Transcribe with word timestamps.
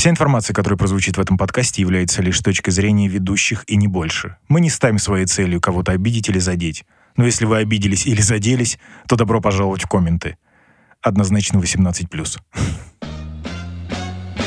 Вся 0.00 0.08
информация, 0.08 0.54
которая 0.54 0.78
прозвучит 0.78 1.18
в 1.18 1.20
этом 1.20 1.36
подкасте, 1.36 1.82
является 1.82 2.22
лишь 2.22 2.40
точкой 2.40 2.70
зрения 2.70 3.06
ведущих 3.06 3.64
и 3.66 3.76
не 3.76 3.86
больше. 3.86 4.38
Мы 4.48 4.62
не 4.62 4.70
ставим 4.70 4.98
своей 4.98 5.26
целью 5.26 5.60
кого-то 5.60 5.92
обидеть 5.92 6.30
или 6.30 6.38
задеть. 6.38 6.86
Но 7.18 7.26
если 7.26 7.44
вы 7.44 7.58
обиделись 7.58 8.06
или 8.06 8.22
заделись, 8.22 8.78
то 9.06 9.16
добро 9.16 9.42
пожаловать 9.42 9.82
в 9.84 9.88
комменты. 9.88 10.38
Однозначно 11.02 11.58
18+. 11.58 12.08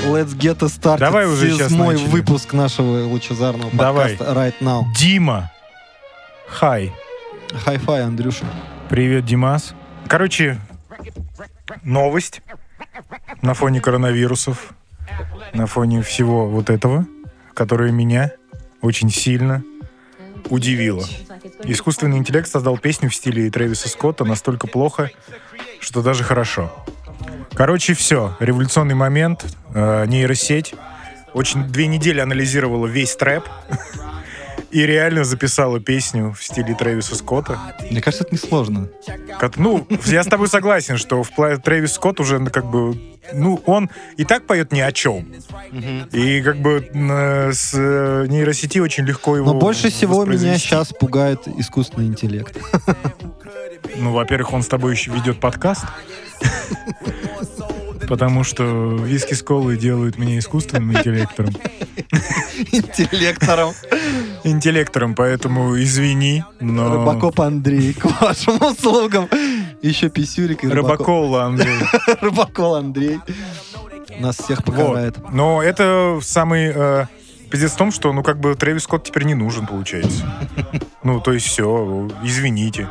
Let's 0.08 0.36
get 0.36 0.58
a 0.63 0.70
start. 0.70 0.97
Давай 0.97 1.28
уже 1.28 1.52
сейчас 1.52 1.72
мой 1.72 1.97
начали. 1.97 2.10
выпуск 2.10 2.54
нашего 2.54 3.06
лучезарного 3.06 3.70
Давай. 3.74 4.17
подкаста 4.17 4.33
Right 4.33 4.56
Now. 4.60 4.85
Дима. 4.97 5.51
Хай. 6.47 6.92
Хай-фай, 7.63 8.01
Андрюша. 8.01 8.46
Привет, 8.90 9.26
Димас. 9.26 9.76
Короче, 10.08 10.58
новость 11.83 12.42
на 13.44 13.54
фоне 13.54 13.81
коронавирусов, 13.81 14.74
на 15.54 15.68
фоне 15.68 16.02
всего 16.02 16.48
вот 16.48 16.70
этого, 16.70 17.05
которое 17.54 17.91
меня 17.91 18.31
очень 18.81 19.09
сильно 19.09 19.63
удивило. 20.49 21.04
Искусственный 21.63 22.17
интеллект 22.17 22.48
создал 22.48 22.77
песню 22.77 23.09
в 23.09 23.16
стиле 23.16 23.49
Трэвиса 23.49 23.90
Скотта 23.90 24.26
настолько 24.26 24.68
плохо, 24.68 25.12
что 25.80 26.02
даже 26.02 26.23
хорошо. 26.23 26.71
Короче, 27.54 27.94
все. 27.94 28.35
Революционный 28.40 28.95
момент. 28.95 29.45
э, 29.73 30.05
нейросеть. 30.07 30.76
Очень 31.34 31.63
две 31.66 31.88
недели 31.88 32.20
анализировала 32.20 32.88
весь 32.88 33.16
трэп. 33.16 33.43
И 34.73 34.88
реально 34.88 35.23
записала 35.23 35.80
песню 35.80 36.34
в 36.34 36.44
стиле 36.44 36.73
Трэвиса 36.73 37.16
Скотта. 37.16 37.59
Мне 37.91 38.02
кажется, 38.02 38.23
это 38.26 38.34
несложно. 38.34 38.90
Как- 39.40 39.58
Ну, 39.58 39.88
я 40.08 40.23
с 40.23 40.27
тобой 40.27 40.48
согласен, 40.48 40.98
что 40.98 41.22
в 41.22 41.30
Трэвис 41.63 41.94
Скотт 41.94 42.20
уже 42.20 42.40
ну, 42.40 42.49
как 42.49 42.66
бы, 42.66 42.99
ну, 43.34 43.62
он 43.68 43.91
и 44.18 44.26
так 44.26 44.48
поет 44.48 44.72
ни 44.72 44.80
о 44.80 44.91
чем. 44.91 45.32
И 46.12 46.41
как 46.41 46.58
бы 46.58 46.90
э, 46.91 47.52
с 47.54 47.72
э, 47.76 48.26
нейросети 48.27 48.80
очень 48.80 49.05
легко 49.05 49.38
его 49.38 49.54
Но 49.54 49.60
больше 49.60 49.91
всего 49.91 50.26
меня 50.26 50.57
сейчас 50.57 50.91
пугает 50.91 51.48
искусственный 51.48 52.08
интеллект. 52.08 52.58
Ну, 53.96 54.12
во-первых, 54.12 54.54
он 54.54 54.63
с 54.63 54.68
тобой 54.68 54.93
еще 54.93 55.12
ведет 55.12 55.40
подкаст. 55.40 55.85
Потому 58.08 58.43
что 58.43 58.96
виски 58.98 59.34
с 59.35 59.43
колой 59.43 59.77
делают 59.77 60.18
меня 60.18 60.37
искусственным 60.40 60.91
интеллектором. 60.98 61.55
Интеллектором. 62.71 63.74
Интеллектором, 64.44 65.16
поэтому 65.16 65.80
извини, 65.82 66.44
но... 66.60 66.94
Рыбакоп 66.94 67.40
Андрей, 67.42 67.94
к 67.94 68.06
вашим 68.22 68.62
услугам. 68.62 69.30
Еще 69.82 70.10
Писюрик 70.10 70.64
и. 70.64 70.68
Рыбакола, 70.68 71.46
Андрей. 71.46 71.80
Рыбакол 72.22 72.76
Андрей. 72.76 73.20
Нас 74.20 74.38
всех 74.38 74.64
покарает. 74.64 75.18
Вот. 75.18 75.34
Но 75.34 75.64
это 75.64 76.20
самый 76.22 76.72
э, 76.74 77.06
пиздец 77.50 77.72
в 77.72 77.78
том, 77.78 77.92
что, 77.92 78.12
ну, 78.14 78.24
как 78.24 78.40
бы 78.40 78.56
Трэвис 78.56 78.84
Скотт 78.84 79.06
теперь 79.06 79.24
не 79.24 79.36
нужен, 79.36 79.68
получается. 79.68 80.24
Ну, 81.04 81.20
то 81.20 81.34
есть 81.34 81.48
все, 81.48 82.10
извините. 82.24 82.88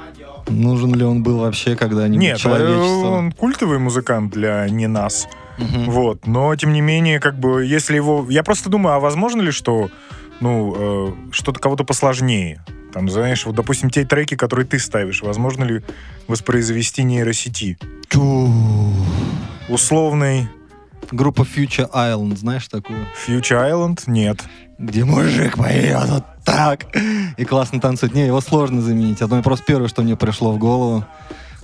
Нужен 0.48 0.94
ли 0.94 1.02
он 1.02 1.22
был 1.22 1.38
вообще 1.38 1.76
когда-нибудь 1.76 2.20
Нет, 2.20 2.44
э, 2.44 2.78
он 2.78 3.32
культовый 3.32 3.78
музыкант 3.78 4.34
для 4.34 4.68
не 4.68 4.86
нас. 4.86 5.26
Мгм. 5.56 5.90
Вот. 5.90 6.26
Но, 6.26 6.54
тем 6.56 6.74
не 6.74 6.82
менее, 6.82 7.20
как 7.20 7.38
бы, 7.38 7.64
если 7.64 7.96
его... 7.96 8.26
Я 8.28 8.42
просто 8.42 8.68
думаю, 8.68 8.96
а 8.96 9.00
возможно 9.00 9.40
ли, 9.40 9.50
что, 9.50 9.88
ну, 10.42 10.74
э, 10.76 11.32
что-то 11.32 11.60
кого-то 11.60 11.84
посложнее? 11.84 12.62
Там, 12.92 13.08
знаешь, 13.08 13.46
вот, 13.46 13.54
допустим, 13.54 13.88
те 13.88 14.04
треки, 14.04 14.36
которые 14.36 14.66
ты 14.66 14.78
ставишь, 14.78 15.22
возможно 15.22 15.64
ли 15.64 15.82
воспроизвести 16.28 17.04
нейросети? 17.04 17.78
Условный 19.68 20.48
Группа 21.10 21.42
Future 21.42 21.90
Island, 21.92 22.36
знаешь 22.36 22.68
такую? 22.68 23.06
Future 23.26 23.70
Island? 23.70 24.02
Нет. 24.06 24.42
Где 24.78 25.04
мужик 25.04 25.56
поет 25.56 26.08
вот 26.08 26.24
так. 26.44 26.86
И 27.36 27.44
классно 27.44 27.80
танцует. 27.80 28.14
Не, 28.14 28.26
его 28.26 28.40
сложно 28.40 28.80
заменить. 28.82 29.20
Это 29.20 29.42
просто 29.42 29.64
первое, 29.66 29.88
что 29.88 30.02
мне 30.02 30.16
пришло 30.16 30.52
в 30.52 30.58
голову. 30.58 31.04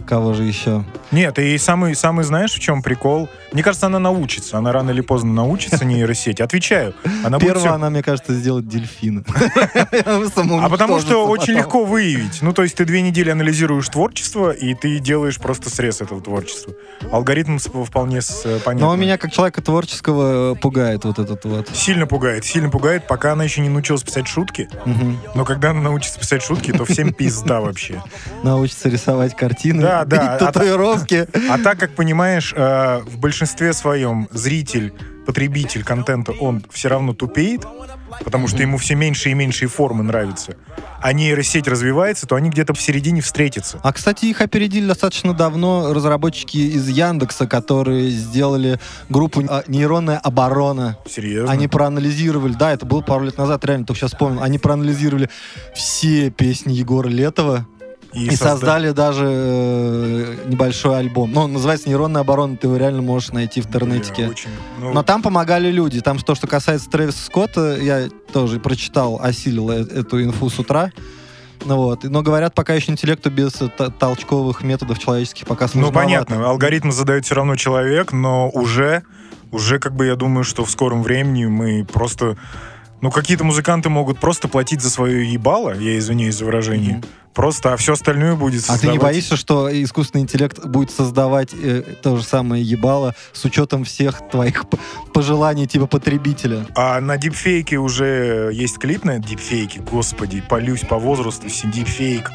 Кого 0.07 0.33
же 0.35 0.45
еще? 0.45 0.85
Нет, 1.13 1.39
и 1.39 1.57
самый, 1.59 1.95
самый, 1.95 2.25
знаешь, 2.25 2.53
в 2.55 2.59
чем 2.61 2.83
прикол? 2.83 3.29
Мне 3.53 3.63
кажется, 3.63 3.87
она 3.87 3.99
научится. 3.99 4.59
Она 4.59 4.73
рано 4.73 4.91
или 4.91 5.01
поздно 5.01 5.33
научится 5.33 5.85
нейросеть. 5.85 6.41
Отвечаю. 6.41 6.95
Она 7.25 7.39
Первое, 7.39 7.61
всё- 7.61 7.73
она, 7.75 7.91
мне 7.91 8.03
кажется, 8.03 8.33
сделает 8.35 8.69
дельфина. 8.69 9.25
А 9.93 10.69
потому 10.69 11.01
что 11.01 11.27
очень 11.27 11.55
легко 11.55 11.85
выявить. 11.85 12.43
Ну, 12.43 12.53
то 12.53 12.63
есть 12.63 12.75
ты 12.77 12.85
две 12.85 13.03
недели 13.03 13.31
анализируешь 13.31 13.89
творчество, 13.89 14.51
и 14.51 14.75
ты 14.75 14.99
делаешь 14.99 15.39
просто 15.39 15.71
срез 15.71 16.01
этого 16.01 16.21
творчества. 16.21 16.75
Алгоритм 17.13 17.59
вполне 17.59 18.21
с- 18.23 18.43
понятен. 18.65 18.87
Но 18.87 18.97
меня, 18.97 19.19
как 19.19 19.33
человека 19.33 19.63
творческого, 19.63 20.53
э, 20.53 20.57
пугает 20.57 21.05
вот 21.05 21.19
этот 21.19 21.45
вот. 21.45 21.69
Сильно 21.75 22.07
пугает, 22.07 22.45
сильно 22.45 22.71
пугает, 22.71 23.07
пока 23.07 23.33
она 23.33 23.45
еще 23.45 23.61
не 23.61 23.69
научилась 23.69 24.03
писать 24.03 24.27
шутки. 24.29 24.69
Но 25.35 25.45
когда 25.45 25.71
она 25.71 25.81
научится 25.81 26.19
писать 26.19 26.43
шутки, 26.43 26.73
то 26.73 26.85
всем 26.85 27.13
пизда 27.13 27.61
вообще. 27.61 28.03
Научится 28.43 28.89
рисовать 28.89 29.37
картины, 29.37 29.81
Да, 29.89 30.05
да. 30.07 30.35
А 30.35 30.39
та- 30.39 30.53
татуировки. 30.53 31.27
А 31.51 31.59
так 31.59 31.79
как 31.79 31.95
понимаешь, 31.95 32.53
э, 32.57 33.01
в 33.07 33.19
большинстве 33.19 33.73
своем 33.73 34.29
зритель, 34.31 34.93
потребитель 35.27 35.85
контента, 35.85 36.33
он 36.33 36.63
все 36.71 36.89
равно 36.89 37.13
тупеет, 37.13 37.67
потому 38.25 38.49
что 38.49 38.63
ему 38.63 38.79
все 38.79 38.95
меньше 38.95 39.31
и 39.31 39.35
меньше 39.35 39.67
формы 39.67 40.03
нравятся. 40.03 40.57
А 41.01 41.13
нейросеть 41.13 41.69
развивается, 41.69 42.27
то 42.27 42.35
они 42.35 42.51
где-то 42.51 42.75
в 42.75 42.81
середине 42.81 43.21
встретятся. 43.21 43.79
А, 43.83 43.93
кстати, 43.93 44.25
их 44.25 44.41
опередили 44.41 44.87
достаточно 44.87 45.33
давно 45.35 45.93
разработчики 45.93 46.57
из 46.57 46.89
Яндекса, 46.89 47.47
которые 47.47 48.11
сделали 48.11 48.81
группу 49.09 49.43
а, 49.49 49.63
«Нейронная 49.69 50.19
оборона». 50.19 50.99
Серьезно. 51.09 51.53
Они 51.53 51.69
проанализировали, 51.69 52.55
да, 52.55 52.73
это 52.73 52.85
было 52.87 53.01
пару 53.03 53.25
лет 53.25 53.39
назад, 53.39 53.65
реально, 53.65 53.87
только 53.87 54.01
сейчас 54.01 54.13
вспомнил. 54.13 54.43
Они 54.43 54.59
проанализировали 54.59 55.29
все 55.75 56.31
песни 56.31 56.73
Егора 56.73 57.09
Летова 57.09 57.67
и, 58.27 58.31
созда- 58.31 58.37
создали 58.51 58.91
даже 58.91 59.25
э, 59.27 60.37
небольшой 60.47 60.99
альбом. 60.99 61.33
Ну, 61.33 61.43
он 61.43 61.53
называется 61.53 61.89
«Нейронная 61.89 62.21
оборона», 62.23 62.57
ты 62.57 62.67
его 62.67 62.77
реально 62.77 63.03
можешь 63.03 63.31
найти 63.31 63.61
в 63.61 63.67
интернетике. 63.67 64.23
Бля, 64.25 64.29
очень- 64.31 64.51
ну, 64.81 64.93
Но 64.93 65.03
там 65.03 65.23
помогали 65.23 65.71
люди. 65.71 66.01
Там 66.01 66.19
то, 66.19 66.35
что 66.35 66.47
касается 66.47 66.89
Трэвиса 66.91 67.25
Скотта, 67.25 67.77
я 67.81 68.09
тоже 68.33 68.59
прочитал, 68.61 69.21
осилил 69.23 69.71
э- 69.71 69.83
эту 70.01 70.23
инфу 70.23 70.51
с 70.51 70.59
утра. 70.59 70.91
Ну 71.65 71.77
вот. 71.77 72.05
Но 72.05 72.23
говорят, 72.23 72.55
пока 72.55 72.75
еще 72.75 72.93
интеллекту 72.93 73.31
без 73.31 73.53
толчковых 73.99 74.63
методов 74.63 74.99
человеческих 74.99 75.47
пока 75.47 75.65
Ну, 75.67 75.71
сложновато. 75.73 75.99
понятно, 75.99 76.49
алгоритм 76.49 76.91
задает 76.93 77.25
все 77.25 77.35
равно 77.35 77.57
человек, 77.57 78.13
но 78.13 78.49
уже, 78.51 79.03
уже 79.51 79.79
как 79.81 79.95
бы 79.97 80.07
я 80.07 80.15
думаю, 80.15 80.45
что 80.45 80.65
в 80.65 80.71
скором 80.71 81.03
времени 81.03 81.47
мы 81.47 81.85
просто... 81.85 82.37
Ну, 83.01 83.11
какие-то 83.13 83.45
музыканты 83.45 83.89
могут 83.89 84.19
просто 84.19 84.49
платить 84.49 84.81
за 84.83 84.91
свое 84.91 85.33
ебало, 85.33 85.73
я 85.79 85.97
извиняюсь 85.99 86.37
за 86.37 86.45
выражение, 86.45 86.95
Мгм. 86.97 87.05
Просто, 87.39 87.73
а 87.73 87.77
все 87.77 87.93
остальное 87.93 88.35
будет 88.35 88.65
А 88.65 88.77
ты 88.77 88.89
не 88.89 88.95
создавать- 88.95 89.01
боишься, 89.01 89.37
что 89.37 89.71
искусственный 89.71 90.23
интеллект 90.23 90.67
будет 90.67 90.91
создавать 90.91 91.51
э, 91.55 91.83
то 92.03 92.17
же 92.17 92.25
самое 92.25 92.65
ебало 92.65 93.15
с 93.33 93.45
учетом 93.45 93.85
всех 93.85 94.29
твоих 94.29 94.65
пожеланий 95.15 95.69
типа 95.69 95.87
потребителя? 95.87 96.67
А 96.75 97.01
на 97.01 97.17
дипфейке 97.17 97.77
уже 97.77 98.51
есть 98.53 98.79
клип 98.79 99.05
на 99.05 99.21
дипфейке, 99.21 99.79
господи, 99.79 100.43
полюсь 100.49 100.81
по 100.81 100.99
возрасту, 100.99 101.49
все 101.49 101.69
дипфейк. 101.69 102.29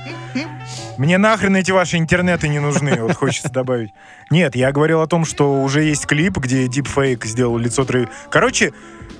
Мне 0.97 1.17
нахрен 1.17 1.57
эти 1.57 1.71
ваши 1.71 1.97
интернеты 1.97 2.47
не 2.47 2.59
нужны, 2.59 3.01
вот 3.01 3.17
хочется 3.17 3.49
добавить. 3.49 3.89
Нет, 4.31 4.55
я 4.55 4.71
говорил 4.71 5.01
о 5.01 5.07
том, 5.07 5.25
что 5.25 5.61
уже 5.63 5.83
есть 5.83 6.05
клип, 6.05 6.37
где 6.37 6.69
дипфейк 6.69 7.25
сделал 7.25 7.57
лицо 7.57 7.83
Трэви. 7.83 8.07
Короче, 8.31 8.71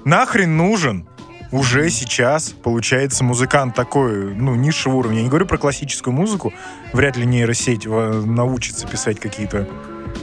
нахрен 0.06 0.56
нужен 0.56 1.10
уже 1.54 1.90
сейчас, 1.90 2.50
получается, 2.50 3.24
музыкант 3.24 3.76
такой, 3.76 4.34
ну, 4.36 4.56
низшего 4.56 4.96
уровня. 4.96 5.18
Я 5.20 5.24
не 5.24 5.30
говорю 5.30 5.46
про 5.46 5.58
классическую 5.58 6.14
музыку, 6.14 6.52
вряд 6.92 7.16
ли 7.16 7.26
нейросеть 7.26 7.86
э, 7.86 7.90
научится 8.26 8.88
писать 8.88 9.20
какие-то 9.20 9.68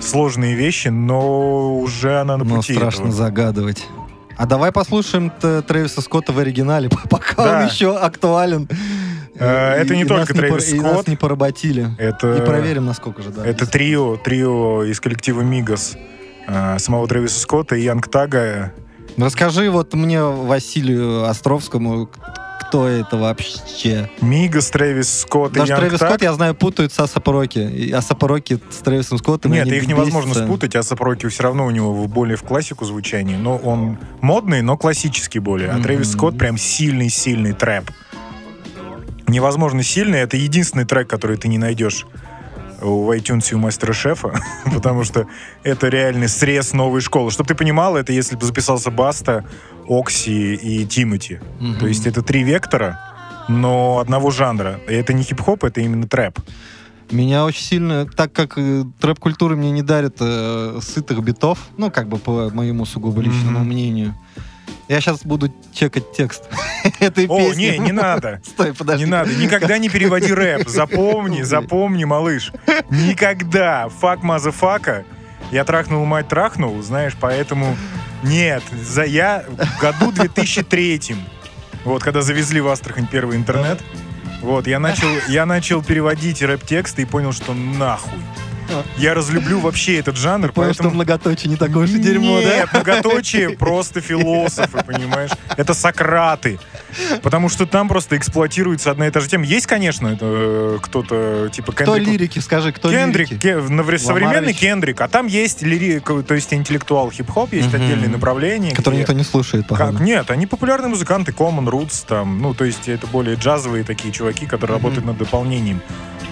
сложные 0.01 0.55
вещи, 0.55 0.89
но 0.89 1.79
уже 1.79 2.21
она 2.21 2.37
на 2.37 2.45
Ну, 2.45 2.57
пути 2.57 2.75
страшно 2.75 3.03
этого. 3.03 3.13
загадывать. 3.15 3.87
А 4.37 4.47
давай 4.47 4.73
послушаем 4.73 5.31
Трэвиса 5.41 6.01
Скотта 6.01 6.33
в 6.33 6.39
оригинале, 6.39 6.89
пока 7.11 7.45
Да. 7.45 7.59
он 7.61 7.67
еще 7.67 7.97
актуален. 7.97 8.69
Э, 9.37 9.75
это 9.75 9.95
не 9.95 10.03
И 10.03 10.05
только 10.07 10.33
не 10.35 10.39
Трэвис 10.41 10.65
пор- 10.67 10.75
И 10.77 10.81
нас 10.81 10.93
Скотт. 10.93 11.09
не 11.09 11.17
поработили. 11.17 11.89
Это... 11.99 12.35
И 12.37 12.45
проверим, 12.45 12.87
насколько 12.87 13.23
же, 13.23 13.31
да. 13.31 13.47
Это 13.47 13.67
трио, 13.67 14.17
трио 14.17 14.83
из 14.85 14.99
коллектива 15.01 15.43
Мигас, 15.43 15.97
э, 16.49 16.79
самого 16.79 17.07
Трэвиса 17.07 17.39
Скотта 17.41 17.77
и 17.77 17.83
Янг 17.83 18.09
Тага. 18.09 18.73
Расскажи 19.17 19.71
вот 19.71 19.95
мне, 19.95 20.23
Василию 20.23 21.25
Островскому, 21.29 22.09
кто 22.61 22.87
это 22.87 23.17
вообще? 23.17 24.09
Мигас, 24.21 24.71
Трэвис 24.71 25.21
Скотт 25.21 25.53
и 25.57 25.59
Даже 25.59 25.73
Янг 25.73 25.81
Трэвис. 25.83 25.99
Скотт, 25.99 26.23
я 26.23 26.33
знаю, 26.33 26.55
путают 26.55 26.93
с 26.93 26.99
Асапороки. 27.01 27.59
И 27.59 27.91
Асапороки 27.93 28.61
с 28.71 28.77
Трэвисом 28.77 29.19
Скоттом. 29.19 29.53
и 29.53 29.57
Нет, 29.57 29.67
их 29.69 29.87
невозможно 29.89 30.29
бесятся. 30.31 30.47
спутать, 30.47 30.77
а 30.77 30.83
Сапроки 30.83 31.27
все 31.29 31.43
равно 31.43 31.67
у 31.67 31.71
него 31.71 32.07
более 32.07 32.37
в 32.37 32.43
классику 32.45 32.85
звучание. 32.85 33.37
Но 33.39 33.57
он 33.57 33.99
модный, 34.21 34.63
но 34.63 34.77
классический 34.77 35.41
более. 35.41 35.71
А 35.71 35.75
Мгм. 35.75 35.83
Трэвис 35.83 36.13
Скотт 36.13 36.39
прям 36.39 36.57
сильный-сильный 36.57 37.53
трэп. 37.53 37.91
Невозможно 39.27 39.83
сильный, 39.83 40.21
это 40.21 40.37
единственный 40.37 40.85
трек, 40.85 41.09
который 41.09 41.37
ты 41.37 41.47
не 41.49 41.59
найдешь 41.59 42.05
в 42.81 43.17
iTunes 43.17 43.53
у 43.55 43.59
мастера 43.59 43.93
шефа, 43.93 44.33
потому 44.75 45.05
что 45.05 45.27
это 45.63 45.89
реальный 45.89 46.29
срез 46.29 46.73
новой 46.73 47.01
школы. 47.01 47.31
Чтобы 47.31 47.49
ты 47.49 47.55
понимал, 47.55 47.97
это 47.97 48.13
если 48.13 48.37
бы 48.37 48.45
записался 48.45 48.91
Баста, 48.91 49.45
Окси 49.89 50.55
и 50.55 50.85
Тимати. 50.87 51.41
То 51.79 51.87
есть 51.87 52.07
это 52.07 52.23
три 52.23 52.43
вектора, 52.43 52.99
но 53.49 53.99
одного 53.99 54.31
жанра. 54.31 54.81
И 54.89 54.93
это 54.95 55.13
не 55.13 55.23
хип-хоп, 55.23 55.65
это 55.65 55.81
именно 55.81 56.07
трэп. 56.07 56.39
Меня 57.11 57.45
очень 57.45 57.63
сильно, 57.65 58.07
так 58.07 58.33
как 58.33 58.57
э, 58.57 58.85
трэп-культура 59.01 59.57
мне 59.57 59.73
не 59.73 59.83
дарит 59.83 60.19
э, 60.21 60.79
сытых 60.81 61.21
битов, 61.25 61.59
ну, 61.77 61.91
как 61.91 62.09
бы 62.09 62.19
по 62.19 62.51
моему 62.51 62.85
сугубо 62.85 63.21
личному 63.21 63.59
Мгм. 63.59 63.69
мнению, 63.69 64.15
я 64.89 65.01
сейчас 65.01 65.23
буду 65.25 65.53
чекать 65.73 66.13
текст 66.13 66.45
этой 67.01 67.27
О, 67.27 67.39
песни. 67.39 67.63
не, 67.63 67.79
не 67.79 67.93
надо. 67.93 68.41
Стой, 68.47 68.75
подожди. 68.75 69.05
Не 69.05 69.11
надо, 69.11 69.35
никогда 69.35 69.79
не 69.79 69.89
переводи 69.89 70.33
рэп. 70.33 70.69
Запомни, 70.69 71.43
запомни, 71.43 72.05
малыш. 72.05 72.53
Никогда. 72.91 73.89
Fuck 73.89 74.23
motherfucker. 74.23 75.05
Я 75.51 75.65
трахнул, 75.65 76.05
мать 76.05 76.29
трахнул, 76.29 76.81
знаешь, 76.83 77.17
поэтому 77.21 77.77
нет. 78.23 78.63
За 78.85 79.05
я 79.05 79.45
в 79.49 79.81
году 79.81 80.13
2003 80.13 81.17
вот, 81.85 82.03
когда 82.03 82.21
завезли 82.23 82.61
в 82.61 82.69
Астрахань 82.69 83.07
первый 83.07 83.37
интернет, 83.37 83.81
вот, 84.43 84.67
я 84.67 84.79
начал, 84.79 85.09
я 85.29 85.47
начал 85.47 85.83
переводить 85.83 86.43
рэп-тексты 86.43 87.03
и 87.03 87.05
понял, 87.05 87.33
что 87.33 87.55
нахуй. 87.55 88.19
Я 88.97 89.15
разлюблю 89.15 89.59
вообще 89.61 89.99
этот 89.99 90.17
жанр, 90.17 90.53
Понял, 90.53 90.73
что 90.75 90.83
поэтому... 90.85 90.95
многоточие 90.97 91.51
не 91.51 91.57
такое 91.57 91.87
и 91.87 91.99
дерьмо, 91.99 92.41
Нет, 92.41 92.69
да? 92.73 92.79
многоточие 92.81 93.51
просто 93.59 94.01
философы, 94.01 94.83
понимаешь? 94.87 95.31
Это 95.57 95.75
Сократы. 95.75 96.59
Потому 97.23 97.49
что 97.49 97.67
там 97.67 97.89
просто 97.89 98.17
эксплуатируется 98.17 98.91
одна 98.91 99.07
и 99.07 99.11
та 99.11 99.21
же 99.21 99.29
тема. 99.29 99.45
Есть, 99.45 99.67
конечно, 99.67 100.09
это, 100.09 100.25
э, 100.27 100.79
кто-то 100.83 101.49
типа 101.53 101.73
Кто 101.73 101.85
Кендрик. 101.95 102.09
лирики, 102.09 102.39
скажи, 102.41 102.73
кто 102.73 102.91
Кендрик, 102.91 103.31
лирики? 103.31 103.99
Современный. 103.99 104.53
Кендрик, 104.53 105.01
а 105.01 105.09
там 105.09 105.27
есть 105.27 105.63
лирик, 105.63 106.11
то 106.27 106.35
есть 106.35 106.53
интеллектуал 106.53 107.11
хип-хоп, 107.11 107.53
есть 107.53 107.73
отдельные 107.73 108.09
направления. 108.09 108.75
Который 108.75 108.95
где- 108.95 109.01
никто 109.03 109.13
не 109.13 109.25
слушает, 109.25 109.67
Как? 109.69 109.79
походу. 109.79 110.03
Нет, 110.03 110.31
они 110.31 110.47
популярные 110.47 110.89
музыканты, 110.89 111.33
Common 111.33 111.67
Roots, 111.67 112.05
там, 112.07 112.41
ну, 112.43 112.55
то 112.55 112.65
есть 112.65 112.89
это 112.89 113.07
более 113.07 113.37
джазовые 113.37 113.85
такие 113.85 114.13
чуваки, 114.13 114.47
которые 114.47 114.77
работают 114.77 115.07
над 115.07 115.17
дополнением. 115.19 115.81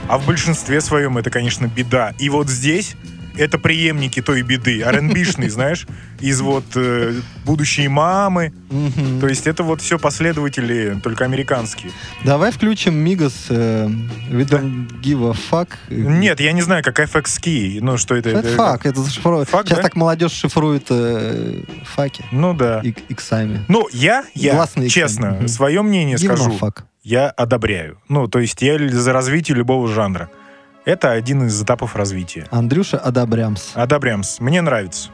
А 0.08 0.18
в 0.18 0.26
большинстве 0.26 0.80
своем 0.80 1.18
это, 1.18 1.30
конечно, 1.30 1.66
беда. 1.66 2.14
И 2.18 2.28
вот 2.30 2.48
здесь 2.48 2.96
это 3.36 3.56
преемники 3.58 4.20
той 4.20 4.42
беды, 4.42 4.80
R&B-шный, 4.82 5.48
знаешь, 5.50 5.86
из 6.18 6.40
вот 6.40 6.64
э, 6.74 7.14
будущие 7.44 7.88
мамы. 7.88 8.52
То 9.20 9.28
есть 9.28 9.46
это 9.46 9.62
вот 9.62 9.80
все 9.80 9.98
последователи, 9.98 10.98
только 11.02 11.24
американские. 11.24 11.92
Давай 12.24 12.50
включим 12.50 12.94
Мигас 12.94 13.46
э, 13.50 13.86
We 14.30 14.44
don't 14.48 15.00
give 15.02 15.30
a 15.30 15.34
fuck. 15.50 15.68
Нет, 15.88 16.40
я 16.40 16.50
не 16.52 16.62
знаю, 16.62 16.82
как 16.82 16.98
FX 16.98 17.24
Key, 17.40 17.78
ну, 17.80 17.96
что 17.98 18.16
это? 18.16 18.30
Это 18.30 18.48
фак, 18.56 18.86
это 18.86 19.00
зашифровывает. 19.02 19.48
Сейчас 19.48 19.76
да? 19.76 19.82
так 19.82 19.94
молодежь 19.94 20.32
шифрует 20.32 20.86
э, 20.90 21.62
факи 21.84 22.24
Ну, 22.32 22.54
да. 22.54 22.80
ик- 22.82 23.04
иксами. 23.08 23.60
Ну, 23.68 23.86
я, 23.92 24.24
я, 24.34 24.54
Гласные 24.54 24.88
честно. 24.88 25.32
Мгм. 25.32 25.48
свое 25.48 25.82
мнение 25.82 26.16
Give 26.16 26.32
no 26.32 26.36
скажу. 26.36 26.58
fuck. 26.58 26.82
Я 27.08 27.30
одобряю. 27.30 27.96
Ну, 28.08 28.28
то 28.28 28.38
есть 28.38 28.60
я 28.60 28.78
за 28.90 29.12
развитие 29.14 29.56
любого 29.56 29.88
жанра. 29.88 30.28
Это 30.84 31.10
один 31.10 31.46
из 31.46 31.62
этапов 31.62 31.96
развития. 31.96 32.46
Андрюша 32.50 32.98
одобрямс. 32.98 33.70
Одобрямс. 33.74 34.40
Мне 34.40 34.60
нравится. 34.60 35.08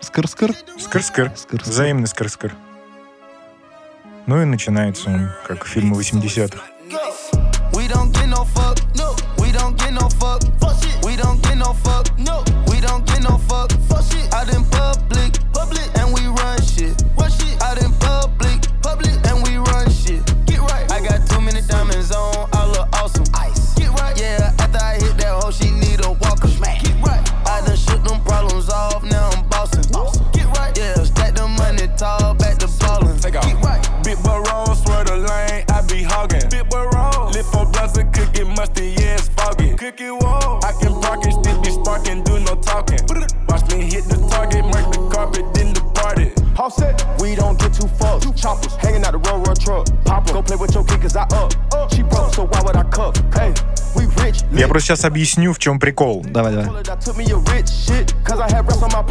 Скр-скр. 0.00 0.52
Скр-скр. 0.78 1.32
Скр-скр. 1.36 1.62
Взаимный 1.68 2.06
скр-скр. 2.06 2.52
Ну 4.26 4.42
и 4.42 4.44
начинается 4.44 5.10
он, 5.10 5.30
как 5.44 5.66
фильмы 5.66 6.00
80-х. 6.00 6.62
We 7.72 7.88
don't 7.88 8.12
get 8.12 8.28
no 8.28 8.44
fuck. 8.54 8.78
No. 8.94 9.16
We 9.38 9.50
don't 9.50 9.76
get 9.76 9.90
no 9.90 10.08
fuck. 10.10 10.40
Fuck 10.60 10.80
shit. 10.82 10.93
Просто 54.74 54.88
сейчас 54.88 55.04
объясню, 55.04 55.52
в 55.52 55.58
чем 55.60 55.78
прикол. 55.78 56.24
Давай, 56.28 56.52
давай. 56.52 56.82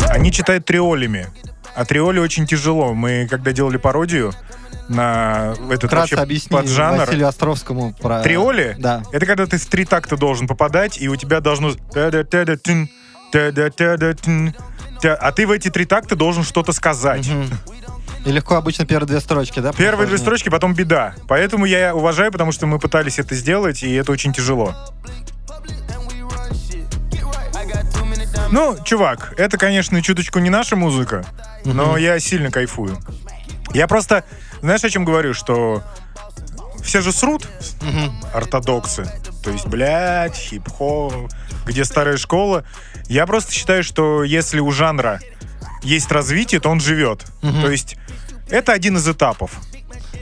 Они 0.10 0.30
читают 0.30 0.66
триолями. 0.66 1.28
А 1.74 1.86
триоли 1.86 2.20
очень 2.20 2.46
тяжело. 2.46 2.94
Мы, 2.94 3.28
когда 3.30 3.54
делали 3.54 3.78
пародию 3.78 4.34
на 4.90 5.54
этот 5.70 5.86
Вкратце 5.86 6.18
вообще 6.18 6.50
поджанр... 6.50 7.06
Василию 7.06 7.30
Островскому 7.30 7.94
про... 7.94 8.22
Триоли? 8.22 8.76
Да. 8.78 9.04
Это 9.14 9.26
когда 9.26 9.46
ты 9.46 9.58
в 9.58 9.66
три 9.68 9.86
такта 9.86 10.18
должен 10.18 10.48
попадать, 10.48 11.02
и 11.02 11.08
у 11.08 11.16
тебя 11.16 11.40
должно... 11.40 11.72
А 11.94 12.12
ты 15.32 15.48
в 15.48 15.52
эти 15.52 15.70
три 15.70 15.86
такта 15.86 16.18
должен 16.18 16.44
что-то 16.44 16.74
сказать. 16.74 17.30
И 18.26 18.32
легко 18.32 18.56
обычно 18.56 18.86
первые 18.86 19.08
две 19.08 19.22
строчки, 19.22 19.62
да? 19.62 19.72
Первые 19.72 20.08
две 20.08 20.18
строчки, 20.18 20.50
потом 20.50 20.74
беда. 20.74 21.16
Поэтому 21.30 21.64
я 21.64 21.96
уважаю, 21.96 22.34
потому 22.34 22.52
что 22.52 22.68
мы 22.68 22.80
пытались 22.80 23.18
это 23.18 23.34
сделать, 23.34 23.82
и 23.84 23.94
это 23.94 24.12
очень 24.12 24.34
тяжело. 24.34 24.76
Ну, 28.52 28.78
чувак, 28.84 29.34
это, 29.38 29.58
конечно, 29.58 30.02
чуточку 30.02 30.40
не 30.40 30.50
наша 30.50 30.76
музыка, 30.76 31.26
но 31.66 31.98
я 31.98 32.20
сильно 32.20 32.52
кайфую. 32.52 33.00
Я 33.74 33.88
просто, 33.88 34.24
знаешь, 34.62 34.84
о 34.84 34.90
чем 34.90 35.06
говорю, 35.06 35.34
что 35.34 35.84
все 36.84 37.02
же 37.02 37.12
срут, 37.12 37.48
ортодоксы. 38.34 39.10
То 39.44 39.50
есть, 39.50 39.66
блядь, 39.68 40.36
хип-хоп, 40.36 41.32
где 41.66 41.84
старая 41.86 42.18
школа. 42.18 42.64
Я 43.08 43.26
просто 43.26 43.52
считаю, 43.52 43.84
что 43.84 44.24
если 44.24 44.60
у 44.60 44.72
жанра 44.72 45.20
есть 45.82 46.12
развитие, 46.12 46.62
то 46.62 46.70
он 46.70 46.80
живет. 46.80 47.26
То 47.42 47.70
есть, 47.72 47.98
это 48.50 48.72
один 48.74 48.98
из 48.98 49.08
этапов. 49.08 49.52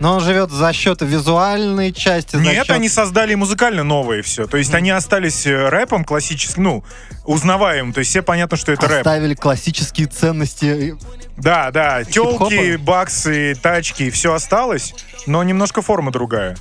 Но 0.02 0.16
он 0.16 0.20
живет 0.20 0.50
за 0.52 0.74
счет 0.74 1.02
визуальной 1.02 1.94
части, 1.94 2.36
Нет, 2.36 2.66
счет- 2.66 2.72
они 2.72 2.90
создали 2.90 3.36
музыкально 3.36 3.84
новое 3.84 4.24
все. 4.24 4.48
То 4.48 4.58
есть, 4.58 4.74
они 4.74 4.90
остались 4.90 5.46
э, 5.46 5.70
рэпом 5.70 6.04
классическим, 6.04 6.64
ну, 6.64 6.84
узнаваемым. 7.24 7.94
То 7.94 8.00
есть, 8.00 8.10
все 8.10 8.24
понятно, 8.24 8.58
что 8.58 8.72
это 8.72 8.88
рэп. 8.88 8.98
оставили 8.98 9.36
классические 9.36 10.08
ценности. 10.08 10.98
Да, 11.38 11.70
да, 11.72 12.04
Хип-хопа? 12.04 12.50
телки, 12.50 12.76
баксы, 12.78 13.56
тачки, 13.62 14.10
все 14.10 14.34
осталось, 14.34 14.94
но 15.28 15.44
немножко 15.44 15.82
форма 15.84 16.12
другая. 16.12 16.58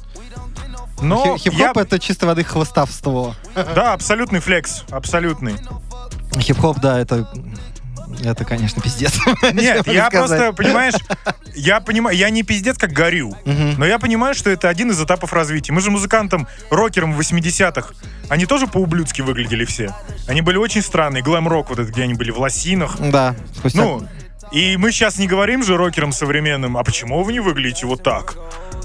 Но 1.00 1.36
Хи- 1.38 1.44
Хип-хоп 1.48 1.76
я- 1.76 1.82
это 1.82 1.98
чисто 1.98 2.26
воды 2.26 2.44
хвостовство. 2.44 3.34
Да, 3.74 3.94
абсолютный 3.94 4.40
флекс, 4.40 4.84
абсолютный. 4.90 5.54
Хип-хоп, 6.38 6.78
да, 6.78 7.00
это... 7.00 7.26
Это, 8.22 8.44
конечно, 8.44 8.82
пиздец. 8.82 9.18
Нет, 9.52 9.86
я 9.86 10.06
сказать. 10.06 10.10
просто, 10.12 10.52
понимаешь, 10.52 10.94
я 11.54 11.80
понимаю, 11.80 12.16
я 12.16 12.30
не 12.30 12.42
пиздец 12.42 12.76
как 12.78 12.92
горю, 12.92 13.36
но 13.44 13.86
я 13.86 13.98
понимаю, 13.98 14.34
что 14.34 14.50
это 14.50 14.68
один 14.68 14.90
из 14.90 15.00
этапов 15.02 15.32
развития. 15.32 15.72
Мы 15.72 15.80
же 15.80 15.90
музыкантам, 15.90 16.46
рокерам 16.70 17.12
в 17.12 17.20
80-х, 17.20 17.94
они 18.28 18.46
тоже 18.46 18.66
по-ублюдски 18.66 19.22
выглядели 19.22 19.64
все. 19.64 19.94
Они 20.26 20.40
были 20.40 20.56
очень 20.56 20.82
странные. 20.82 21.22
Глэм-рок 21.22 21.70
вот 21.70 21.78
этот, 21.78 21.92
где 21.92 22.02
они 22.04 22.14
были 22.14 22.30
в 22.30 22.38
лосинах. 22.38 22.96
Да. 22.98 23.34
Ну, 23.74 24.06
и 24.52 24.76
мы 24.76 24.90
сейчас 24.92 25.18
не 25.18 25.26
говорим 25.26 25.62
же 25.62 25.76
рокерам 25.76 26.12
современным, 26.12 26.76
а 26.76 26.84
почему 26.84 27.22
вы 27.22 27.32
не 27.32 27.40
выглядите 27.40 27.86
вот 27.86 28.02
так? 28.02 28.36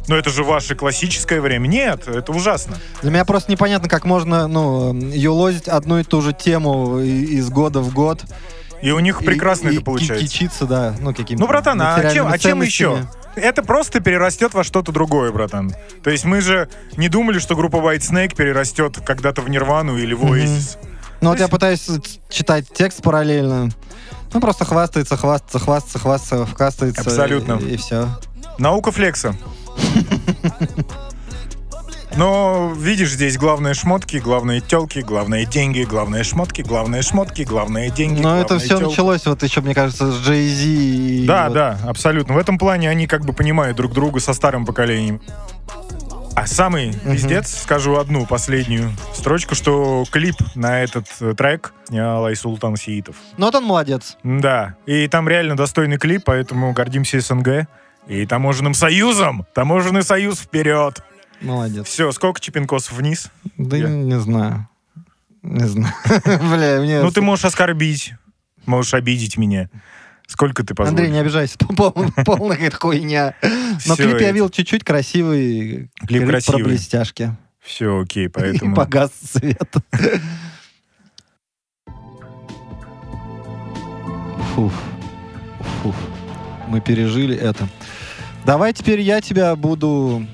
Но 0.07 0.15
это 0.15 0.29
же 0.29 0.43
ваше 0.43 0.75
классическое 0.75 1.41
время. 1.41 1.67
Нет, 1.67 2.07
это 2.07 2.31
ужасно. 2.31 2.77
Для 3.01 3.11
меня 3.11 3.25
просто 3.25 3.51
непонятно, 3.51 3.89
как 3.89 4.05
можно, 4.05 4.47
ну, 4.47 4.93
юлозить 4.93 5.67
одну 5.67 5.99
и 5.99 6.03
ту 6.03 6.21
же 6.21 6.33
тему 6.33 6.99
из 6.99 7.49
года 7.49 7.79
в 7.79 7.91
год. 7.91 8.23
И 8.81 8.91
у 8.91 8.99
них 8.99 9.21
И- 9.21 9.25
прекрасно 9.25 9.69
и 9.69 9.75
это 9.75 9.83
получается. 9.85 10.25
кичиться, 10.25 10.65
да, 10.65 10.95
ну, 10.99 11.13
какими-то 11.13 11.41
Ну, 11.43 11.47
братан, 11.47 11.81
а 11.81 12.11
чем, 12.11 12.27
а 12.27 12.37
чем 12.37 12.61
еще? 12.61 13.07
Это 13.35 13.63
просто 13.63 13.99
перерастет 13.99 14.53
во 14.53 14.63
что-то 14.63 14.91
другое, 14.91 15.31
братан. 15.31 15.73
То 16.03 16.09
есть 16.09 16.23
мы 16.25 16.39
же 16.41 16.69
не 16.95 17.09
думали, 17.09 17.39
что 17.39 17.55
группа 17.55 17.77
White 17.77 17.99
Snake 17.99 18.35
перерастет 18.35 18.99
когда-то 19.05 19.41
в 19.41 19.49
Нирвану 19.49 19.97
или 19.97 20.13
в 20.13 20.23
Oasis. 20.23 20.77
Ну, 21.21 21.29
вот 21.31 21.39
я 21.39 21.47
пытаюсь 21.47 21.89
читать 22.29 22.65
текст 22.71 23.01
параллельно. 23.01 23.69
Ну, 24.33 24.39
просто 24.41 24.63
хвастается, 24.65 25.17
хвастается, 25.17 25.59
хвастается, 25.59 25.99
хвастается, 25.99 26.45
вкастается. 26.45 27.01
Абсолютно. 27.01 27.53
И, 27.67 27.77
все. 27.77 28.07
Наука 28.57 28.91
флекса. 28.91 29.35
Но 32.17 32.73
видишь, 32.77 33.11
здесь 33.11 33.37
главные 33.37 33.73
шмотки, 33.73 34.17
главные 34.17 34.61
телки, 34.61 34.99
главные 34.99 35.45
деньги, 35.45 35.83
главные 35.83 36.23
шмотки, 36.23 36.61
главные 36.61 37.01
шмотки, 37.01 37.41
главные 37.41 37.89
деньги. 37.91 38.21
Но 38.21 38.39
это 38.39 38.57
все 38.57 38.69
тёлки. 38.69 38.83
началось, 38.85 39.25
вот 39.25 39.43
еще, 39.43 39.59
мне 39.61 39.73
кажется, 39.75 40.11
с 40.11 40.27
Jay-Z. 40.27 40.63
и 40.65 41.25
Да, 41.27 41.45
вот- 41.45 41.53
да, 41.53 41.79
абсолютно. 41.85 42.33
В 42.35 42.37
этом 42.37 42.57
плане 42.57 42.89
они 42.89 43.05
как 43.07 43.25
бы 43.25 43.33
понимают 43.33 43.75
друг 43.75 43.91
друга 43.91 44.21
со 44.21 44.33
старым 44.33 44.65
поколением. 44.65 45.21
А 46.37 46.47
самый 46.47 46.93
пиздец, 46.93 47.61
скажу 47.61 47.95
одну 47.97 48.25
последнюю 48.25 48.91
строчку, 49.13 49.55
что 49.55 50.03
клип 50.11 50.35
на 50.55 50.83
этот 50.83 51.05
э, 51.21 51.33
трек 51.33 51.73
снял 51.87 52.25
Айсултан 52.25 52.75
Сиитов. 52.75 53.15
Ну, 53.37 53.45
вот 53.45 53.55
он 53.55 53.63
молодец. 53.63 54.17
Да, 54.23 54.75
и 54.85 55.07
там 55.07 55.29
реально 55.29 55.55
достойный 55.55 55.97
клип, 55.97 56.23
поэтому 56.25 56.73
гордимся 56.73 57.21
СНГ 57.21 57.67
и 58.07 58.25
таможенным 58.25 58.73
союзом. 58.73 59.45
Таможенный 59.53 60.03
союз 60.03 60.39
вперед. 60.39 61.01
Молодец. 61.45 61.87
Все, 61.87 62.11
сколько 62.11 62.39
чипинкосов 62.41 62.93
вниз? 62.93 63.29
Да 63.57 63.77
Я- 63.77 63.87
не, 63.87 64.19
знаю. 64.19 64.67
Не 65.41 65.67
знаю. 65.67 65.93
Бля, 66.25 66.79
мне... 66.81 67.01
Ну, 67.01 67.11
ты 67.11 67.21
можешь 67.21 67.45
оскорбить, 67.45 68.13
можешь 68.65 68.93
обидеть 68.93 69.37
меня. 69.37 69.69
Сколько 70.27 70.63
ты 70.63 70.73
позволишь? 70.73 70.99
Андрей, 70.99 71.11
не 71.11 71.19
обижайся, 71.19 71.55
пол- 71.77 71.93
полная 72.25 72.55
какая-то 72.55 72.77
хуйня. 72.77 73.35
Но 73.85 73.95
клип 73.95 74.19
я 74.19 74.31
видел 74.31 74.49
чуть-чуть 74.49 74.83
красивый. 74.83 75.91
Клип 76.07 76.23
про 76.23 76.31
красивый. 76.31 76.63
блестяшки. 76.63 77.35
Все, 77.61 77.99
окей, 78.01 78.25
И 78.25 78.29
поэтому... 78.29 78.75
погас 78.75 79.11
свет. 79.31 79.71
Фух. 84.55 84.73
Фух. 85.83 85.95
Мы 86.67 86.81
пережили 86.81 87.35
это. 87.37 87.67
Давай 88.45 88.73
теперь 88.73 89.01
я 89.01 89.21
тебя 89.21 89.55
буду 89.55 90.25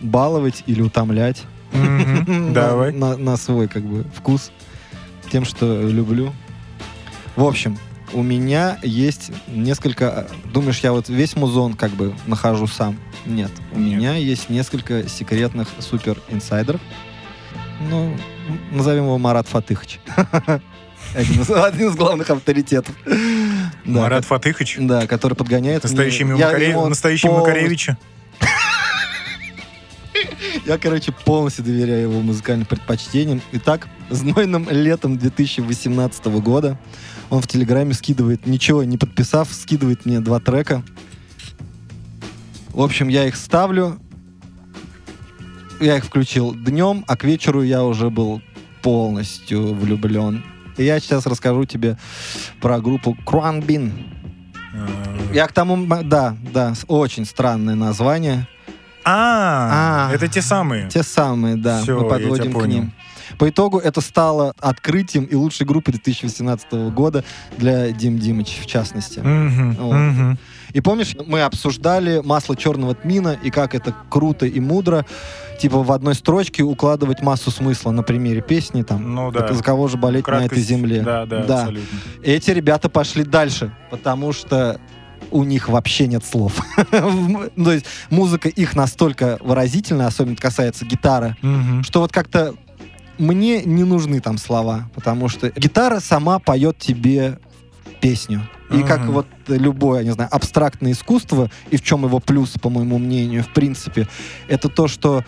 баловать 0.00 0.64
или 0.66 0.82
утомлять. 0.82 1.42
Давай. 2.52 2.92
На, 2.92 3.36
свой, 3.36 3.68
как 3.68 3.82
бы, 3.82 4.04
вкус. 4.14 4.50
Тем, 5.30 5.44
что 5.44 5.82
люблю. 5.82 6.32
В 7.36 7.44
общем, 7.44 7.78
у 8.12 8.22
меня 8.22 8.78
есть 8.82 9.30
несколько... 9.46 10.26
Думаешь, 10.52 10.80
я 10.80 10.92
вот 10.92 11.08
весь 11.08 11.36
музон 11.36 11.74
как 11.74 11.92
бы 11.92 12.14
нахожу 12.26 12.66
сам? 12.66 12.98
Нет. 13.24 13.50
У 13.72 13.78
Нет. 13.78 13.98
меня 13.98 14.14
есть 14.16 14.50
несколько 14.50 15.08
секретных 15.08 15.68
супер-инсайдеров. 15.78 16.80
Ну, 17.88 18.16
назовем 18.72 19.04
его 19.04 19.18
Марат 19.18 19.48
Фатыхович. 19.48 20.00
Один 21.14 21.40
из, 21.42 21.50
один 21.50 21.88
из 21.88 21.96
главных 21.96 22.28
авторитетов. 22.30 22.94
Марат 23.84 24.24
Фатыхович, 24.24 24.76
Да, 24.80 25.06
который 25.06 25.34
подгоняет 25.34 25.84
настоящий 26.88 27.28
Макаревича. 27.28 27.96
Я, 30.66 30.78
короче, 30.78 31.12
полностью 31.12 31.64
доверяю 31.64 32.10
его 32.10 32.20
музыкальным 32.20 32.66
предпочтениям. 32.66 33.40
Итак, 33.52 33.88
знойным 34.10 34.68
летом 34.70 35.16
2018 35.18 36.26
года 36.26 36.78
он 37.30 37.40
в 37.40 37.46
Телеграме 37.46 37.94
скидывает, 37.94 38.46
ничего 38.46 38.84
не 38.84 38.98
подписав, 38.98 39.52
скидывает 39.52 40.04
мне 40.04 40.20
два 40.20 40.40
трека. 40.40 40.82
В 42.68 42.82
общем, 42.82 43.08
я 43.08 43.26
их 43.26 43.36
ставлю. 43.36 43.98
Я 45.80 45.96
их 45.96 46.04
включил 46.04 46.54
днем, 46.54 47.04
а 47.08 47.16
к 47.16 47.24
вечеру 47.24 47.62
я 47.62 47.82
уже 47.84 48.10
был 48.10 48.42
полностью 48.82 49.74
влюблен. 49.74 50.44
И 50.76 50.84
я 50.84 51.00
сейчас 51.00 51.26
расскажу 51.26 51.64
тебе 51.64 51.96
про 52.60 52.80
группу 52.80 53.16
Круанбин. 53.24 53.92
Э, 54.74 54.86
Я 55.32 55.46
к 55.46 55.52
тому... 55.52 55.86
Да, 56.04 56.36
да, 56.52 56.74
очень 56.86 57.24
странное 57.24 57.74
название. 57.74 58.46
А, 59.04 60.08
А. 60.10 60.14
это 60.14 60.28
те 60.28 60.42
самые. 60.42 60.88
Те 60.88 61.02
самые, 61.02 61.56
да, 61.56 61.82
Всё, 61.82 62.00
мы 62.00 62.08
подводим 62.08 62.52
к 62.52 62.66
ним. 62.66 62.92
По 63.38 63.48
итогу 63.48 63.78
это 63.78 64.00
стало 64.00 64.54
открытием 64.58 65.24
и 65.24 65.36
лучшей 65.36 65.64
группой 65.64 65.92
2018 65.92 66.90
года 66.90 67.24
для 67.58 67.92
Дим 67.92 68.18
Димыч, 68.18 68.58
в 68.60 68.66
частности. 68.66 69.20
Мгм, 69.20 69.74
Вот. 69.76 69.94
мгм. 69.94 70.38
И 70.72 70.80
помнишь, 70.80 71.16
мы 71.26 71.42
обсуждали 71.42 72.20
масло 72.24 72.56
черного 72.56 72.94
тмина 72.94 73.38
и 73.42 73.50
как 73.50 73.74
это 73.76 73.94
круто 74.08 74.46
и 74.46 74.58
мудро, 74.60 75.06
типа 75.60 75.82
в 75.82 75.92
одной 75.92 76.14
строчке 76.16 76.64
укладывать 76.64 77.22
массу 77.22 77.50
смысла 77.52 77.92
на 77.92 78.02
примере 78.02 78.40
песни, 78.40 78.82
там, 78.82 79.14
Ну 79.14 79.30
да. 79.30 79.52
за 79.52 79.62
кого 79.62 79.86
же 79.88 79.96
болеть 79.96 80.26
на 80.26 80.32
этой 80.34 80.48
Краткость. 80.48 80.68
земле. 80.68 81.02
Да, 81.02 81.24
да, 81.26 81.44
Да. 81.44 81.58
абсолютно. 81.60 81.98
Эти 82.24 82.50
ребята 82.50 82.88
пошли 82.88 83.22
дальше, 83.24 83.72
потому 83.90 84.32
что 84.32 84.80
у 85.30 85.44
них 85.44 85.68
вообще 85.68 86.06
нет 86.06 86.24
слов. 86.24 86.60
То 86.90 87.72
есть 87.72 87.86
музыка 88.10 88.48
их 88.48 88.74
настолько 88.74 89.38
выразительна, 89.40 90.06
особенно 90.06 90.36
касается 90.36 90.84
гитары, 90.84 91.36
что 91.82 92.00
вот 92.00 92.12
как-то 92.12 92.54
мне 93.18 93.62
не 93.62 93.84
нужны 93.84 94.20
там 94.20 94.38
слова, 94.38 94.90
потому 94.94 95.28
что 95.28 95.50
гитара 95.50 96.00
сама 96.00 96.38
поет 96.38 96.78
тебе 96.78 97.38
песню. 98.00 98.48
И 98.72 98.82
как 98.82 99.06
вот 99.06 99.26
любое, 99.48 99.98
я 100.00 100.04
не 100.04 100.12
знаю, 100.12 100.30
абстрактное 100.32 100.92
искусство, 100.92 101.50
и 101.70 101.76
в 101.76 101.82
чем 101.82 102.04
его 102.04 102.20
плюс, 102.20 102.50
по 102.50 102.70
моему 102.70 102.98
мнению, 102.98 103.42
в 103.42 103.52
принципе, 103.52 104.06
это 104.48 104.68
то, 104.68 104.86
что 104.86 105.24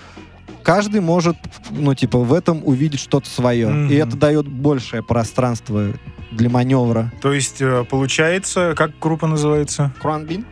каждый 0.63 1.01
может, 1.01 1.37
ну, 1.71 1.95
типа, 1.95 2.19
в 2.19 2.33
этом 2.33 2.63
увидеть 2.65 3.01
что-то 3.01 3.29
свое. 3.29 3.69
Мгм. 3.69 3.91
И 3.91 3.95
это 3.95 4.17
дает 4.17 4.47
большее 4.47 5.03
пространство 5.03 5.93
для 6.31 6.49
маневра. 6.49 7.13
То 7.21 7.33
есть, 7.33 7.61
э, 7.61 7.85
получается, 7.89 8.75
как 8.77 8.93
группа 8.99 9.27
называется? 9.27 9.93
Круанбин? 10.01 10.47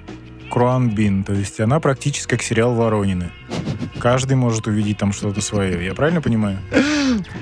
Круанбин. 0.50 1.24
То 1.24 1.32
есть 1.32 1.60
она 1.60 1.80
практически 1.80 2.30
как 2.30 2.42
сериал 2.42 2.74
Воронины. 2.74 3.30
Каждый 3.98 4.34
может 4.36 4.66
увидеть 4.66 4.98
там 4.98 5.12
что-то 5.12 5.40
свое. 5.40 5.84
Я 5.84 5.94
правильно 5.94 6.20
понимаю? 6.20 6.58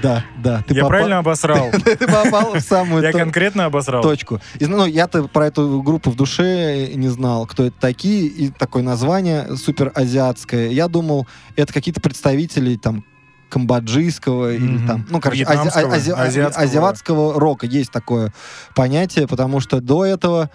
Да, 0.02 0.24
да. 0.42 0.62
Ты 0.66 0.74
Я 0.74 0.82
попа- 0.82 0.88
правильно 0.88 1.18
обосрал? 1.18 1.70
Ты 1.84 1.96
попал 2.06 2.54
в 2.54 2.60
самую 2.60 3.02
Я 3.02 3.12
конкретно 3.12 3.66
обосрал? 3.66 4.02
точку. 4.02 4.40
Ну, 4.60 4.84
я-то 4.86 5.28
про 5.28 5.46
эту 5.46 5.82
группу 5.82 6.10
в 6.10 6.16
душе 6.16 6.92
не 6.94 7.08
знал, 7.08 7.46
кто 7.46 7.64
это 7.64 7.76
такие, 7.78 8.26
и 8.26 8.48
такое 8.50 8.82
название 8.82 9.56
супер 9.56 9.92
азиатское. 9.94 10.68
Я 10.70 10.88
думал, 10.88 11.26
это 11.56 11.72
какие-то 11.72 12.00
представители 12.00 12.76
там 12.76 13.04
камбоджийского 13.50 14.52
или 14.54 14.62
Мгм. 14.78 14.86
там, 14.86 15.06
ну, 15.10 15.20
короче, 15.20 15.44
ази- 15.44 15.68
ази- 15.68 16.12
азиатского. 16.12 16.64
азиатского 16.64 17.40
рока. 17.40 17.66
Есть 17.66 17.90
такое 17.90 18.32
понятие, 18.74 19.26
потому 19.26 19.60
что 19.60 19.80
до 19.80 20.04
этого, 20.04 20.50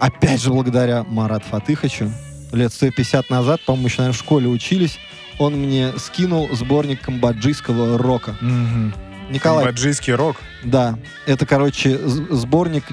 опять 0.00 0.40
же, 0.42 0.50
благодаря 0.50 1.04
Марат 1.04 1.44
Фатыхачу, 1.44 2.10
лет 2.52 2.72
150 2.72 3.30
назад, 3.30 3.60
по-моему, 3.66 3.88
еще, 3.88 3.98
наверное, 3.98 4.16
в 4.16 4.20
школе 4.20 4.48
учились, 4.48 4.98
он 5.38 5.54
мне 5.54 5.92
скинул 5.98 6.48
сборник 6.52 7.02
камбоджийского 7.02 7.98
рока. 7.98 8.36
Мгм. 8.40 8.94
Николай, 9.30 9.64
Камбоджийский 9.64 10.14
рок. 10.14 10.36
да, 10.62 10.98
это, 11.26 11.46
короче, 11.46 11.98
сборник 11.98 12.84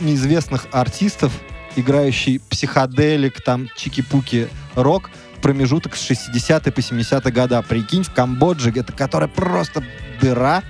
неизвестных 0.00 0.66
артистов, 0.70 1.32
играющий 1.74 2.40
психоделик, 2.40 3.40
там, 3.42 3.68
чики-пуки, 3.76 4.48
рок, 4.76 5.10
промежуток 5.42 5.96
с 5.96 6.02
60 6.02 6.72
по 6.72 6.80
70 6.80 7.32
года. 7.32 7.62
Прикинь, 7.62 8.04
в 8.04 8.12
Камбодже, 8.12 8.70
это 8.70 8.92
которая 8.92 9.28
просто 9.28 9.84
дыра. 10.20 10.62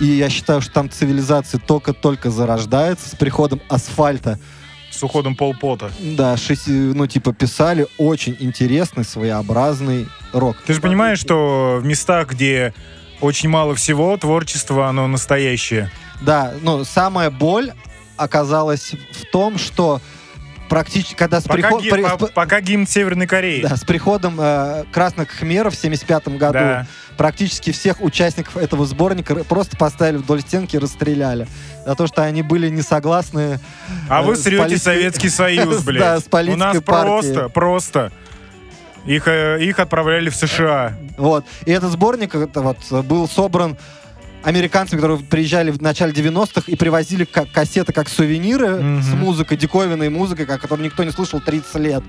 И 0.00 0.06
я 0.06 0.28
считаю, 0.28 0.60
что 0.60 0.72
там 0.72 0.90
цивилизация 0.90 1.60
только-только 1.60 2.30
зарождается 2.30 3.08
с 3.08 3.14
приходом 3.14 3.60
асфальта. 3.68 4.38
С 4.96 5.02
уходом 5.02 5.36
полпота. 5.36 5.90
Да, 6.00 6.36
шесть- 6.38 6.66
ну, 6.68 7.06
типа, 7.06 7.34
писали 7.34 7.86
очень 7.98 8.34
интересный, 8.40 9.04
своеобразный 9.04 10.06
рок. 10.32 10.56
Ты 10.66 10.72
же 10.72 10.80
понимаешь, 10.80 11.18
что 11.18 11.78
в 11.80 11.84
местах, 11.84 12.28
где 12.30 12.72
очень 13.20 13.48
мало 13.50 13.74
всего, 13.74 14.16
творчество, 14.16 14.88
оно 14.88 15.06
настоящее. 15.06 15.90
Да, 16.22 16.54
ну, 16.62 16.84
самая 16.84 17.30
боль 17.30 17.72
оказалась 18.16 18.92
в 19.12 19.30
том, 19.30 19.58
что 19.58 20.00
практически, 20.70 21.14
когда 21.14 21.40
с 21.40 21.44
Пока, 21.44 21.68
приход- 21.68 21.82
ги- 21.82 21.90
при- 21.90 22.02
по- 22.02 22.26
пока 22.28 22.60
гимн 22.62 22.86
Северной 22.86 23.26
Кореи. 23.26 23.60
Да, 23.60 23.76
с 23.76 23.84
приходом 23.84 24.36
э, 24.40 24.84
красных 24.92 25.30
хмеров 25.30 25.74
в 25.74 25.78
75 25.78 26.28
году 26.38 26.52
Да. 26.58 26.86
Практически 27.16 27.72
всех 27.72 28.00
участников 28.02 28.56
этого 28.56 28.86
сборника 28.86 29.34
просто 29.44 29.76
поставили 29.76 30.18
вдоль 30.18 30.40
стенки 30.42 30.76
и 30.76 30.78
расстреляли. 30.78 31.46
За 31.84 31.94
то, 31.94 32.06
что 32.06 32.22
они 32.22 32.42
были 32.42 32.68
не 32.68 32.82
согласны. 32.82 33.58
А 34.08 34.22
вы 34.22 34.34
э, 34.34 34.36
с 34.36 34.42
срете 34.42 34.62
политикой- 34.62 34.80
Советский 34.82 35.28
Союз, 35.28 35.82
блядь. 35.84 36.00
Да, 36.02 36.20
с 36.20 36.24
политикой 36.24 36.56
У 36.56 36.58
нас 36.58 36.82
партии. 36.82 37.08
просто, 37.10 37.48
просто. 37.48 38.12
Их, 39.06 39.28
э, 39.28 39.58
их 39.62 39.78
отправляли 39.78 40.30
в 40.30 40.34
США. 40.36 40.94
Вот. 41.16 41.44
И 41.64 41.70
этот 41.70 41.92
сборник 41.92 42.34
это 42.34 42.60
вот, 42.60 42.78
был 43.04 43.28
собран 43.28 43.76
американцами, 44.42 45.00
которые 45.00 45.18
приезжали 45.20 45.70
в 45.70 45.80
начале 45.82 46.12
90-х 46.12 46.62
и 46.70 46.76
привозили 46.76 47.24
как 47.24 47.50
кассеты 47.50 47.92
как 47.92 48.08
сувениры 48.08 48.76
Мгм. 48.76 49.02
с 49.02 49.08
музыкой, 49.14 49.56
диковинной 49.56 50.08
музыкой, 50.08 50.46
как- 50.46 50.60
которую 50.60 50.84
никто 50.86 51.02
не 51.04 51.10
слышал 51.10 51.40
30 51.40 51.76
лет. 51.76 52.02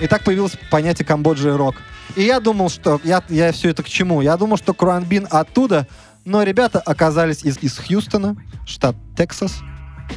И 0.00 0.06
так 0.06 0.24
появилось 0.24 0.52
понятие 0.70 1.06
Камбоджи 1.06 1.48
и 1.48 1.52
рок. 1.52 1.76
И 2.16 2.22
я 2.22 2.40
думал, 2.40 2.68
что... 2.70 3.00
Я, 3.04 3.22
я 3.28 3.52
все 3.52 3.70
это 3.70 3.82
к 3.82 3.88
чему? 3.88 4.20
Я 4.22 4.36
думал, 4.36 4.56
что 4.56 4.74
Круанбин 4.74 5.26
оттуда, 5.30 5.86
но 6.24 6.42
ребята 6.42 6.80
оказались 6.80 7.44
из, 7.44 7.58
из 7.62 7.76
Хьюстона, 7.78 8.36
штат 8.66 8.96
Тексас, 9.16 9.60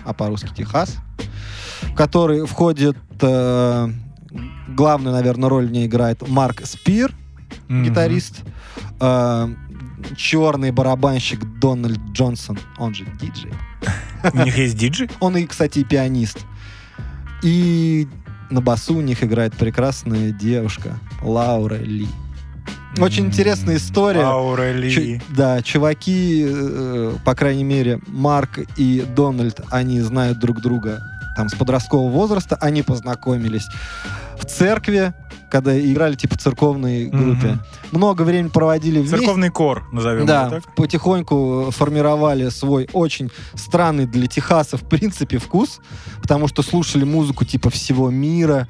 а 0.06 0.14
по-русски 0.14 0.50
Техас, 0.56 0.96
в 1.82 1.96
который 1.96 2.46
входит... 2.46 2.98
э, 3.22 3.90
главную, 4.70 5.14
наверное, 5.16 5.50
роль 5.50 5.68
в 5.68 5.72
ней 5.72 5.88
играет 5.88 6.28
Марк 6.28 6.66
Спир, 6.66 7.14
Мгм. 7.70 7.84
гитарист, 7.86 8.42
э, 9.00 9.48
черный 10.16 10.72
барабанщик 10.72 11.40
Дональд 11.60 12.00
Джонсон, 12.12 12.60
он 12.78 12.94
же 12.94 13.06
диджей. 13.20 13.54
У 14.34 14.38
них 14.44 14.58
есть 14.58 14.78
диджи? 14.78 15.10
Он 15.20 15.36
и, 15.38 15.46
кстати, 15.46 15.80
и 15.80 15.84
пианист. 15.84 16.40
И 17.42 18.08
на 18.50 18.62
басу 18.62 18.96
у 18.96 19.02
них 19.02 19.24
играет 19.24 19.54
прекрасная 19.54 20.32
девушка 20.32 20.98
Лаура 21.22 21.76
Ли. 21.76 22.08
Очень 23.00 23.28
интересная 23.28 23.78
история. 23.78 24.26
Лаура 24.26 24.72
Ли. 24.72 24.92
Чу- 24.92 25.24
да, 25.30 25.62
чуваки, 25.62 26.46
э, 26.50 27.16
по 27.24 27.36
крайней 27.36 27.64
мере, 27.64 28.00
Марк 28.08 28.60
и 28.78 29.06
Дональд, 29.16 29.62
они 29.70 30.02
знают 30.02 30.40
друг 30.40 30.62
друга 30.62 31.00
там 31.36 31.50
с 31.50 31.54
подросткового 31.54 32.10
возраста, 32.10 32.58
они 32.60 32.82
познакомились 32.82 33.68
в 34.40 34.46
церкви, 34.46 35.14
когда 35.50 35.80
играли 35.80 36.16
типа 36.16 36.36
в 36.36 36.42
церковной 36.42 37.06
группе. 37.08 37.60
Много 37.92 38.24
времени 38.24 38.50
проводили 38.50 39.00
вместе. 39.00 39.18
Церковный 39.18 39.50
кор, 39.50 39.84
назовем 39.92 40.26
Да, 40.26 40.50
так. 40.50 40.76
потихоньку 40.76 41.70
формировали 41.72 42.50
свой 42.50 42.90
очень 42.94 43.32
странный 43.56 44.06
для 44.06 44.28
Техаса, 44.28 44.78
в 44.78 44.84
принципе, 44.84 45.38
вкус, 45.38 45.80
потому 46.22 46.48
что 46.48 46.62
слушали 46.64 47.04
музыку 47.04 47.46
типа 47.46 47.70
всего 47.70 48.10
мира. 48.10 48.68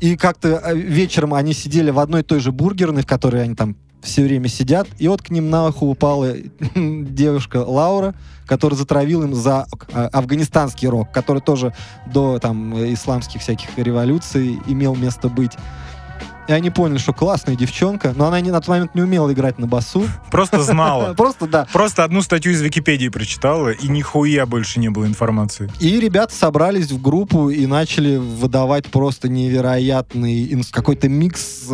И 0.00 0.16
как-то 0.16 0.60
э, 0.64 0.74
вечером 0.76 1.34
они 1.34 1.52
сидели 1.52 1.90
в 1.90 1.98
одной 1.98 2.20
и 2.20 2.24
той 2.24 2.40
же 2.40 2.52
бургерной, 2.52 3.02
в 3.02 3.06
которой 3.06 3.42
они 3.42 3.54
там 3.54 3.76
все 4.02 4.22
время 4.22 4.48
сидят, 4.48 4.86
и 4.98 5.08
вот 5.08 5.20
к 5.22 5.30
ним 5.30 5.50
на 5.50 5.66
ухо 5.68 5.84
упала 5.84 6.32
девушка 6.74 7.56
Лаура, 7.58 8.14
которая 8.46 8.78
затравила 8.78 9.24
им 9.24 9.34
за 9.34 9.66
э, 9.92 10.06
афганистанский 10.12 10.88
рок, 10.88 11.10
который 11.12 11.42
тоже 11.42 11.74
до 12.06 12.38
там 12.38 12.74
э, 12.76 12.94
исламских 12.94 13.40
всяких 13.40 13.76
революций 13.76 14.60
имел 14.66 14.94
место 14.94 15.28
быть. 15.28 15.52
И 16.48 16.52
они 16.52 16.70
поняли, 16.70 16.98
что 16.98 17.12
классная 17.12 17.56
девчонка, 17.56 18.12
но 18.16 18.26
она 18.26 18.40
не, 18.40 18.50
на 18.50 18.60
тот 18.60 18.68
момент 18.68 18.94
не 18.94 19.02
умела 19.02 19.32
играть 19.32 19.58
на 19.58 19.66
басу. 19.66 20.04
Просто 20.30 20.62
знала. 20.62 21.14
Просто 21.16 21.46
да. 21.46 21.66
Просто 21.72 22.04
одну 22.04 22.22
статью 22.22 22.52
из 22.52 22.62
Википедии 22.62 23.08
прочитала, 23.08 23.70
и 23.70 23.88
нихуя 23.88 24.46
больше 24.46 24.78
не 24.78 24.88
было 24.88 25.06
информации. 25.06 25.70
И 25.80 25.98
ребята 25.98 26.34
собрались 26.34 26.90
в 26.92 27.02
группу 27.02 27.50
и 27.50 27.66
начали 27.66 28.16
выдавать 28.16 28.86
просто 28.86 29.28
невероятный 29.28 30.64
какой-то 30.70 31.08
микс. 31.08 31.64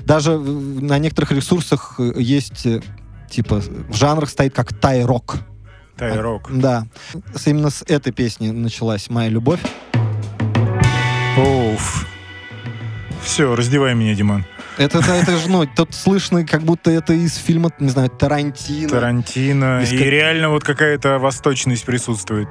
Даже 0.00 0.38
на 0.38 0.98
некоторых 0.98 1.32
ресурсах 1.32 1.98
есть 2.16 2.66
типа 3.30 3.62
в 3.88 3.94
жанрах 3.96 4.28
стоит 4.28 4.54
как 4.54 4.72
тай-рок. 4.74 5.36
Тайрок. 5.96 6.50
Да. 6.52 6.86
С- 7.34 7.46
Именно 7.46 7.70
с 7.70 7.82
этой 7.82 8.12
песни 8.12 8.50
началась 8.50 9.08
моя 9.08 9.28
любовь. 9.28 9.60
Оуф. 11.36 12.06
Все, 13.22 13.54
раздевай 13.54 13.94
меня, 13.94 14.14
Диман. 14.14 14.44
Это, 14.78 14.98
это, 14.98 15.12
это 15.12 15.36
же, 15.36 15.48
ну, 15.48 15.66
тут 15.66 15.94
слышно, 15.94 16.44
как 16.44 16.62
будто 16.62 16.90
это 16.90 17.12
из 17.12 17.36
фильма, 17.36 17.70
не 17.78 17.90
знаю, 17.90 18.10
Тарантино. 18.10 18.88
Тарантино. 18.88 19.82
Из 19.82 19.92
И 19.92 19.96
реально 19.96 20.48
вот 20.48 20.64
какая-то 20.64 21.18
восточность 21.18 21.84
присутствует. 21.84 22.48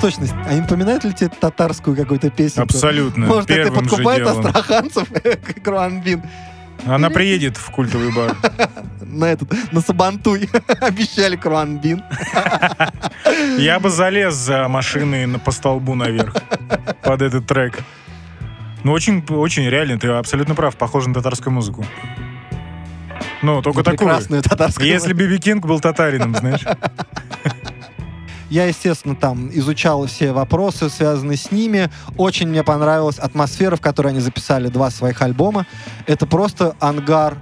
Восточность. 0.00 0.32
А 0.46 0.54
не 0.54 0.60
напоминает 0.60 1.04
ли 1.04 1.12
тебе 1.12 1.28
татарскую 1.28 1.94
какую-то 1.94 2.30
песню? 2.30 2.62
Абсолютно. 2.62 3.26
Может, 3.26 3.50
это 3.50 3.70
подкупает 3.70 4.26
астраханцев, 4.26 5.08
как 5.22 5.66
Руанбин, 5.66 6.22
Она 6.86 7.10
приедет 7.10 7.58
в 7.58 7.70
культовый 7.70 8.10
бар. 8.14 8.34
на 9.02 9.26
этот, 9.26 9.52
на 9.72 9.80
Сабантуй. 9.82 10.48
Обещали 10.80 11.36
Круанбин. 11.36 12.02
Я 13.58 13.78
бы 13.78 13.90
залез 13.90 14.34
за 14.34 14.68
машиной 14.68 15.26
на- 15.26 15.38
по 15.38 15.50
столбу 15.50 15.94
наверх 15.94 16.34
под 17.02 17.20
этот 17.20 17.46
трек. 17.46 17.80
Ну, 18.84 18.92
очень, 18.92 19.22
очень 19.28 19.68
реально, 19.68 19.98
ты 19.98 20.08
абсолютно 20.08 20.54
прав, 20.54 20.76
похоже 20.76 21.08
на 21.08 21.14
татарскую 21.14 21.52
музыку. 21.52 21.84
Ну, 23.42 23.60
только 23.60 23.82
такую. 23.82 23.98
Прекрасную 23.98 24.42
татарскую. 24.42 24.88
Если 24.88 25.12
Биби 25.12 25.38
Кинг 25.38 25.66
был 25.66 25.80
татарином, 25.80 26.34
знаешь. 26.34 26.64
Я, 28.50 28.66
естественно, 28.66 29.14
там 29.14 29.48
изучал 29.52 30.06
все 30.06 30.32
вопросы, 30.32 30.90
связанные 30.90 31.38
с 31.38 31.50
ними. 31.52 31.88
Очень 32.16 32.48
мне 32.48 32.62
понравилась 32.64 33.18
атмосфера, 33.18 33.76
в 33.76 33.80
которой 33.80 34.08
они 34.08 34.20
записали 34.20 34.68
два 34.68 34.90
своих 34.90 35.22
альбома. 35.22 35.66
Это 36.06 36.26
просто 36.26 36.74
ангар 36.80 37.38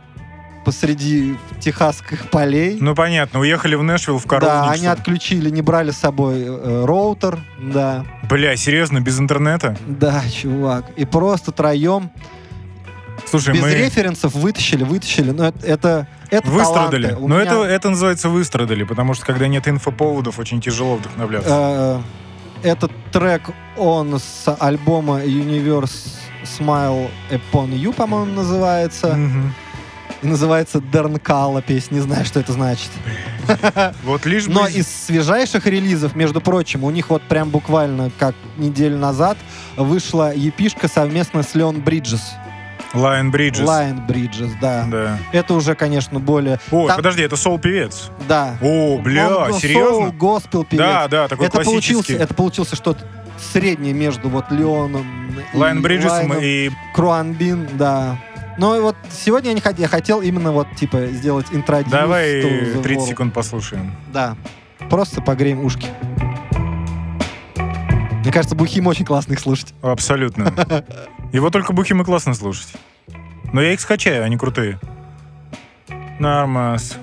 посреди 0.67 1.37
техасских 1.61 2.29
полей. 2.31 2.77
Ну, 2.79 2.95
понятно, 2.95 3.41
уехали 3.41 3.75
в 3.75 3.83
Нэшвилл 3.83 4.19
в 4.19 4.25
да, 4.25 4.29
коровник. 4.29 4.73
они 4.75 4.87
отключили, 4.87 5.49
не 5.49 5.63
брали 5.63 5.93
с 5.93 5.97
собой 5.97 6.43
э, 6.47 6.85
роутер. 6.85 7.39
Да, 7.59 8.05
Бля, 8.29 8.55
серьезно, 8.57 9.01
без 9.01 9.19
интернета? 9.19 9.79
да, 9.87 10.23
чувак. 10.31 10.85
И 10.97 11.07
просто 11.07 11.53
троем, 11.53 12.11
Слушай, 13.31 13.55
без 13.55 13.63
мы 13.63 13.75
референсов 13.75 14.35
вытащили, 14.35 14.85
вытащили. 14.85 15.31
Но 15.31 15.49
это, 15.63 16.07
это, 16.31 16.49
выстрадали. 16.51 17.09
таланты. 17.09 17.25
У 17.25 17.29
Но 17.29 17.41
меня, 17.41 17.51
это, 17.51 17.63
это 17.65 17.91
называется 17.91 18.29
выстрадали, 18.29 18.85
потому 18.85 19.15
что 19.15 19.27
когда 19.27 19.49
нет 19.49 19.69
инфоповодов, 19.69 20.39
очень 20.39 20.61
тяжело 20.61 20.97
вдохновляться. 20.97 22.03
э, 22.63 22.69
этот 22.69 22.93
трек, 23.13 23.43
он 23.77 24.19
с 24.19 24.57
альбома 24.59 25.23
Universe 25.25 26.09
Smile 26.59 27.11
Upon 27.31 27.71
You, 27.73 27.93
по-моему, 27.93 28.33
называется. 28.33 29.19
И 30.21 30.27
называется 30.27 30.81
Дернкала 30.81 31.63
песня. 31.63 31.97
Не 31.97 32.01
знаю, 32.01 32.25
что 32.25 32.41
это 32.41 32.53
значит. 32.53 32.91
Вот 34.03 34.27
лишь 34.27 34.47
бы... 34.47 34.53
Но 34.53 34.67
из 34.67 34.89
свежайших 34.89 35.67
релизов, 35.67 36.17
между 36.17 36.41
прочим, 36.41 36.83
у 36.83 36.91
них 36.91 37.11
вот 37.11 37.23
прям 37.23 37.51
буквально 37.51 38.11
как 38.19 38.35
неделю 38.57 38.99
назад 38.99 39.39
вышла 39.77 40.35
епишка 40.35 40.89
совместно 40.89 41.45
с 41.45 41.55
Леон 41.55 41.81
Бриджес. 41.81 42.33
Leon 42.95 43.31
Bridges. 43.31 43.65
Leon 43.65 44.07
Bridges, 44.07 44.53
да. 44.61 44.87
Да. 44.91 45.19
Это 45.33 45.55
уже, 45.55 45.75
конечно, 45.75 46.21
более... 46.21 46.59
Ой, 46.71 46.89
Там- 46.89 46.97
подожди, 46.97 47.23
это 47.23 47.37
соул-певец. 47.37 48.11
Да. 48.27 48.57
О, 48.61 48.99
бля, 48.99 49.29
Он 49.37 49.55
серьезно? 49.55 49.89
соул, 49.91 50.13
госпел 50.13 50.65
певец. 50.65 50.81
Да, 50.85 51.09
да, 51.09 51.29
такой 51.29 51.47
это 51.47 51.57
получился, 51.63 51.93
классический. 51.93 52.15
это 52.23 52.35
получился 52.35 52.77
что-то 52.77 53.05
среднее 53.53 53.93
между 53.93 54.29
вот 54.29 54.51
Леоном 54.51 55.07
Лайн 55.55 55.79
и 55.79 55.81
Бриджесом 55.81 56.33
и... 56.41 56.71
Khruangbin, 56.95 57.69
да. 57.75 58.19
Ну 58.59 58.77
и 58.77 58.81
вот 58.81 58.97
сегодня 59.13 59.51
я, 59.51 59.55
не 59.55 59.61
хот- 59.61 59.79
я 59.81 59.87
хотел 59.87 60.21
именно 60.21 60.51
вот 60.51 60.67
типа 60.75 61.07
сделать 61.07 61.47
introduce. 61.53 61.93
Давай 61.93 62.41
to 62.43 62.75
the 62.75 62.83
30 62.83 62.99
world. 62.99 63.09
секунд 63.09 63.35
послушаем. 63.35 63.95
Да. 64.13 64.37
Просто 64.91 65.21
погреем 65.21 65.65
ушки. 65.65 65.87
Мне 68.29 68.35
кажется, 68.35 68.55
Бухим 68.55 68.87
очень 68.87 69.07
классно 69.07 69.33
их 69.33 69.41
слушать. 69.41 69.73
Абсолютно. 69.81 70.53
Его 71.33 71.49
только 71.49 71.73
бухим 71.73 72.03
и 72.03 72.05
классно 72.05 72.35
слушать. 72.35 72.69
Но 73.55 73.63
я 73.63 73.73
их 73.73 73.81
скачаю, 73.81 74.23
они 74.23 74.37
крутые. 74.37 74.79
Нормас. 76.19 76.99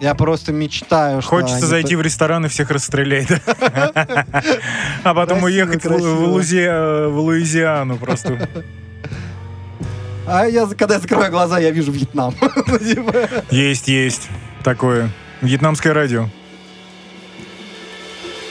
Я 0.00 0.14
просто 0.14 0.54
мечтаю, 0.54 1.20
что 1.20 1.28
Хочется 1.32 1.56
они 1.56 1.66
зайти 1.66 1.96
в 1.96 2.00
ресторан 2.00 2.46
и 2.46 2.48
всех 2.48 2.70
расстрелять, 2.70 3.28
да? 3.28 4.24
А 5.04 5.12
потом 5.12 5.42
уехать 5.42 5.84
в 5.84 5.86
красиво. 5.88 7.10
в 7.10 7.18
Луизиану 7.18 7.98
просто. 7.98 8.48
А 10.26 10.46
я, 10.46 10.66
когда 10.66 10.94
я 10.94 11.00
закрываю 11.00 11.30
глаза, 11.30 11.58
я 11.58 11.72
вижу 11.72 11.92
Вьетнам. 11.92 12.34
Есть, 13.50 13.86
есть. 13.86 14.30
Такое. 14.64 15.10
Вьетнамское 15.42 15.92
радио. 15.92 16.30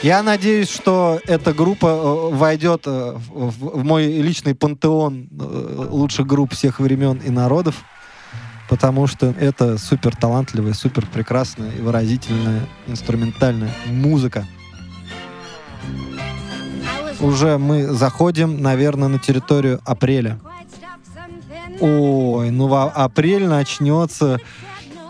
Я 0.02 0.22
надеюсь, 0.22 0.70
что 0.70 1.20
эта 1.26 1.52
группа 1.52 1.86
э, 1.86 2.34
войдет 2.34 2.84
э, 2.86 3.16
в, 3.16 3.84
мой 3.84 4.06
личный 4.06 4.54
пантеон 4.54 5.28
э, 5.30 5.86
лучших 5.90 6.26
групп 6.26 6.54
всех 6.54 6.80
времен 6.80 7.18
и 7.18 7.28
народов, 7.28 7.84
потому 8.70 9.06
что 9.06 9.34
это 9.38 9.76
супер 9.76 10.16
талантливая, 10.16 10.72
супер 10.72 11.04
прекрасная 11.04 11.70
и 11.72 11.82
выразительная 11.82 12.66
инструментальная 12.86 13.72
музыка. 13.88 14.46
Уже 17.20 17.58
мы 17.58 17.82
заходим, 17.88 18.62
наверное, 18.62 19.08
на 19.08 19.18
территорию 19.18 19.82
апреля. 19.84 20.40
Ой, 21.78 22.50
ну 22.50 22.72
а- 22.72 22.88
апрель 22.88 23.46
начнется 23.46 24.40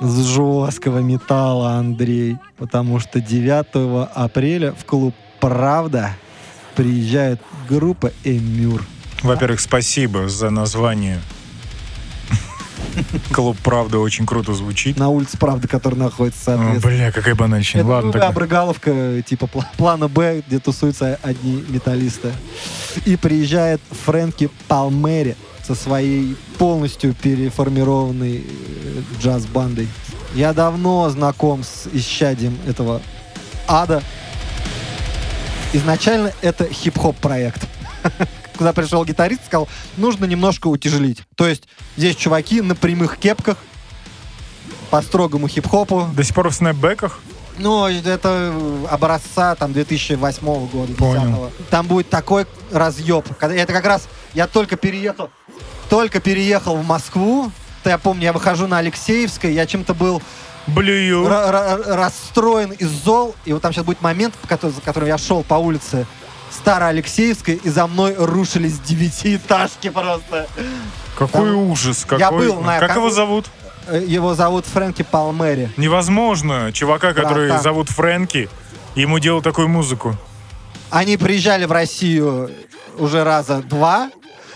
с 0.00 0.24
жесткого 0.26 0.98
металла, 0.98 1.72
Андрей. 1.74 2.38
Потому 2.56 2.98
что 3.00 3.20
9 3.20 4.08
апреля 4.14 4.72
в 4.72 4.84
клуб 4.84 5.14
«Правда» 5.40 6.16
приезжает 6.74 7.40
группа 7.68 8.12
«Эмюр». 8.24 8.84
Во-первых, 9.22 9.60
спасибо 9.60 10.28
за 10.28 10.50
название. 10.50 11.20
Клуб 13.32 13.56
«Правда» 13.62 13.98
очень 13.98 14.26
круто 14.26 14.54
звучит. 14.54 14.96
На 14.98 15.08
улице 15.08 15.36
«Правда», 15.38 15.68
которая 15.68 16.00
находится, 16.00 16.54
О, 16.54 16.56
соответственно. 16.56 16.96
Бля, 16.96 17.12
какая 17.12 17.34
банальщина. 17.34 17.80
Это 17.80 17.90
Ладно, 17.90 18.12
тогда. 18.12 18.28
обрыгаловка 18.28 19.22
типа 19.22 19.44
пла- 19.44 19.66
плана 19.76 20.08
Б, 20.08 20.42
где 20.46 20.58
тусуются 20.58 21.18
одни 21.22 21.64
металлисты. 21.68 22.32
И 23.04 23.16
приезжает 23.16 23.80
Фрэнки 24.04 24.50
Палмери 24.68 25.36
со 25.70 25.76
своей 25.76 26.36
полностью 26.58 27.14
переформированной 27.14 28.38
э, 28.38 29.02
джаз-бандой. 29.20 29.86
Я 30.34 30.52
давно 30.52 31.08
знаком 31.10 31.62
с 31.62 31.86
исчадием 31.92 32.58
этого 32.66 33.00
ада. 33.68 34.02
Изначально 35.72 36.32
это 36.42 36.64
хип-хоп 36.64 37.16
проект. 37.18 37.68
Куда 38.58 38.72
пришел 38.72 39.04
гитарист, 39.04 39.46
сказал, 39.46 39.68
нужно 39.96 40.24
немножко 40.24 40.66
утяжелить. 40.66 41.22
То 41.36 41.46
есть 41.46 41.68
здесь 41.96 42.16
чуваки 42.16 42.62
на 42.62 42.74
прямых 42.74 43.16
кепках, 43.16 43.56
по 44.90 45.00
строгому 45.02 45.46
хип-хопу, 45.46 46.08
До 46.16 46.24
сих 46.24 46.34
пор 46.34 46.48
в 46.48 46.52
снэпбэках? 46.52 47.20
ну, 47.60 47.86
это 47.86 48.54
образца 48.90 49.54
там 49.54 49.72
2008 49.72 50.42
года, 50.44 50.86
2010 50.86 50.96
Понял. 50.96 51.52
Там 51.70 51.86
будет 51.86 52.08
такой 52.08 52.46
разъеб. 52.72 53.24
Это 53.40 53.72
как 53.72 53.84
раз 53.84 54.08
я 54.34 54.46
только 54.46 54.76
переехал, 54.76 55.30
только 55.90 56.20
переехал 56.20 56.76
в 56.76 56.86
Москву. 56.86 57.50
Я 57.84 57.98
помню, 57.98 58.22
я 58.24 58.32
выхожу 58.32 58.66
на 58.66 58.78
Алексеевской, 58.78 59.52
я 59.52 59.66
чем-то 59.66 59.92
был 59.94 60.22
Блюю. 60.66 61.26
ра- 61.26 61.50
ра- 61.50 61.94
расстроен 61.94 62.70
и 62.70 62.84
зол. 62.84 63.34
И 63.44 63.52
вот 63.52 63.60
там 63.62 63.72
сейчас 63.72 63.84
будет 63.84 64.00
момент, 64.00 64.34
за 64.48 64.80
которым 64.80 65.08
я 65.08 65.18
шел 65.18 65.42
по 65.42 65.54
улице 65.54 66.06
Староалексеевской, 66.50 67.54
и 67.62 67.68
за 67.68 67.86
мной 67.86 68.14
рушились 68.16 68.78
девятиэтажки 68.80 69.88
просто. 69.90 70.46
Какой 71.18 71.50
Там- 71.50 71.56
ужас. 71.70 72.04
Какой... 72.04 72.18
Я 72.20 72.30
был 72.30 72.60
на- 72.60 72.78
Как 72.78 72.88
как- 72.88 72.96
его 72.98 73.10
зовут? 73.10 73.46
Э, 73.88 74.02
Его 74.06 74.34
зовут 74.34 74.66
Фрэнки 74.66 75.02
Палмери. 75.02 75.70
Невозможно. 75.76 76.70
Чувака, 76.72 77.12
который 77.14 77.48
Братан. 77.48 77.62
зовут 77.64 77.88
Фрэнки, 77.88 78.48
ему 78.94 79.18
делал 79.18 79.42
такую 79.42 79.68
музыку. 79.68 80.16
Они 80.90 81.16
приезжали 81.16 81.64
в 81.64 81.72
Россию 81.72 82.50
уже 82.98 83.24
раза 83.24 83.62
два. 83.62 84.10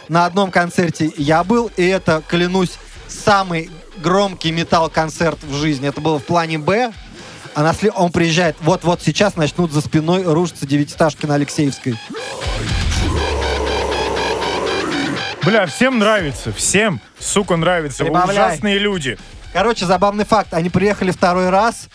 На 0.09 0.27
одном 0.27 0.51
концерте 0.51 1.11
я 1.17 1.43
был, 1.45 1.71
и 1.77 1.85
это, 1.87 2.23
клянусь, 2.29 2.73
самый 3.09 3.71
громкий 3.97 4.53
металл-концерт 4.53 5.39
в 5.43 5.55
жизни. 5.55 5.89
Это 5.89 6.01
было 6.01 6.19
в 6.19 6.25
плане 6.25 6.59
Б. 6.59 6.93
А 7.55 7.63
на 7.63 7.71
сле- 7.71 7.93
он 7.95 8.11
приезжает, 8.11 8.57
вот-вот 8.61 9.01
сейчас 9.03 9.37
начнут 9.37 9.73
за 9.73 9.81
спиной 9.81 10.25
рушиться 10.25 10.67
девятиэтажки 10.67 11.25
на 11.27 11.37
Алексеевской. 11.37 11.97
Бля, 15.45 15.67
всем 15.67 15.99
нравится. 15.99 16.53
Всем, 16.53 17.01
сука, 17.19 17.57
нравится. 17.57 18.03
Вы 18.05 18.11
Прибавляй. 18.11 18.35
ужасные 18.49 18.79
люди. 18.79 19.19
Короче, 19.53 19.85
забавный 19.87 20.25
факт. 20.25 20.53
Они 20.55 20.71
приехали 20.71 21.11
второй 21.11 21.51
раз, 21.51 21.89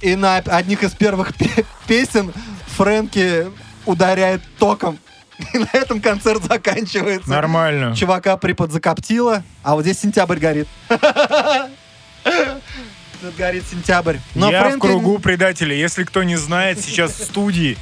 и 0.00 0.14
на 0.16 0.36
одних 0.36 0.82
из 0.82 0.92
первых 0.92 1.34
пе- 1.34 1.64
песен 1.86 2.32
Фрэнки 2.76 3.46
ударяет 3.86 4.42
током. 4.58 4.98
И 5.52 5.58
на 5.58 5.68
этом 5.72 6.00
концерт 6.00 6.42
заканчивается. 6.44 7.28
Нормально. 7.28 7.94
Чувака 7.96 8.36
приподзакоптило, 8.36 9.42
а 9.62 9.74
вот 9.74 9.82
здесь 9.82 9.98
сентябрь 10.00 10.38
горит. 10.38 10.68
Тут 13.20 13.36
горит 13.36 13.64
сентябрь. 13.70 14.18
Но 14.34 14.50
Я 14.50 14.62
Фрэнки- 14.64 14.76
в 14.76 14.80
кругу 14.80 15.18
предателей. 15.18 15.78
Если 15.78 16.04
кто 16.04 16.22
не 16.22 16.36
знает, 16.36 16.78
сейчас 16.80 17.12
в 17.12 17.24
студии 17.24 17.76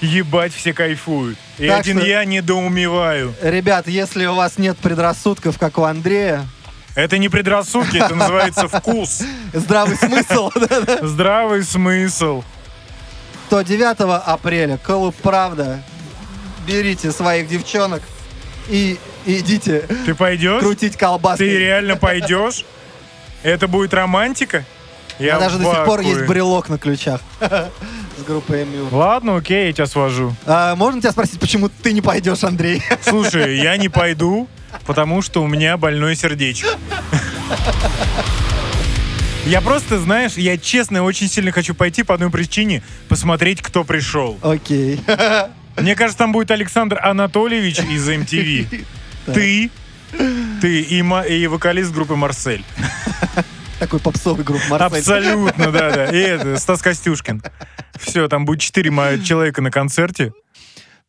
ебать 0.00 0.52
все 0.52 0.72
кайфуют. 0.72 1.38
И 1.58 1.68
Так 1.68 1.80
один 1.80 1.98
что- 1.98 2.06
я 2.06 2.24
недоумеваю. 2.24 3.34
Ребят, 3.42 3.86
если 3.88 4.26
у 4.26 4.34
вас 4.34 4.58
нет 4.58 4.76
предрассудков, 4.78 5.58
как 5.58 5.78
у 5.78 5.84
Андрея, 5.84 6.46
Это 6.94 7.18
не 7.18 7.28
предрассудки, 7.28 7.96
это 7.96 8.14
называется 8.14 8.66
вкус. 8.68 9.22
здравый 9.52 9.96
смысл, 9.96 10.50
Здравый 11.02 11.62
смысл. 11.62 12.42
то 13.50 13.62
9 13.62 14.20
апреля 14.26 14.78
клуб 14.78 15.14
«Правда». 15.22 15.80
Берите 16.68 17.12
своих 17.12 17.48
девчонок 17.48 18.02
и 18.68 18.98
идите 19.24 19.86
Ты 20.04 20.14
пойдешь? 20.14 20.60
крутить 20.60 20.98
колбаски. 20.98 21.38
Ты 21.38 21.58
реально 21.58 21.96
пойдешь? 21.96 22.66
Это 23.42 23.66
будет 23.66 23.94
романтика? 23.94 24.66
Я 25.18 25.36
А 25.36 25.40
даже 25.40 25.58
до 25.58 25.64
сих 25.64 25.84
пор 25.86 26.00
есть 26.00 26.26
брелок 26.26 26.68
на 26.68 26.78
ключах 26.78 27.22
с 27.40 28.22
группой 28.26 28.66
МЮ. 28.66 28.88
Ладно, 28.92 29.36
окей, 29.36 29.68
я 29.68 29.72
тебя 29.72 29.86
свожу. 29.86 30.34
А, 30.44 30.76
можно 30.76 31.00
тебя 31.00 31.12
спросить, 31.12 31.40
почему 31.40 31.70
ты 31.70 31.94
не 31.94 32.02
пойдешь, 32.02 32.44
Андрей? 32.44 32.82
Слушай, 33.00 33.56
я 33.58 33.78
не 33.78 33.88
пойду, 33.88 34.46
потому 34.84 35.22
что 35.22 35.42
у 35.42 35.46
меня 35.46 35.78
больное 35.78 36.14
сердечко. 36.14 36.68
Я 39.46 39.62
просто, 39.62 39.98
знаешь, 39.98 40.34
я 40.34 40.58
честно 40.58 41.02
очень 41.02 41.28
сильно 41.28 41.50
хочу 41.50 41.74
пойти 41.74 42.02
по 42.02 42.12
одной 42.12 42.28
причине, 42.30 42.82
посмотреть, 43.08 43.62
кто 43.62 43.82
пришел. 43.82 44.38
Окей. 44.42 45.00
Мне 45.80 45.94
кажется, 45.94 46.18
там 46.18 46.32
будет 46.32 46.50
Александр 46.50 46.98
Анатольевич 47.02 47.80
из 47.80 48.08
MTV. 48.08 48.84
Ты, 49.26 49.70
ты 50.62 50.80
и, 50.80 51.00
и 51.00 51.46
вокалист 51.48 51.92
группы 51.92 52.16
Марсель. 52.16 52.64
Такой 53.78 54.00
попсовый 54.00 54.42
группа 54.42 54.64
Марсель. 54.70 54.98
Абсолютно, 55.00 55.70
да, 55.70 55.90
да. 55.90 56.06
И 56.06 56.16
это, 56.16 56.56
Стас 56.56 56.80
Костюшкин. 56.80 57.42
Все, 57.98 58.26
там 58.28 58.46
будет 58.46 58.62
четыре 58.62 58.90
человека 59.22 59.60
на 59.60 59.70
концерте. 59.70 60.32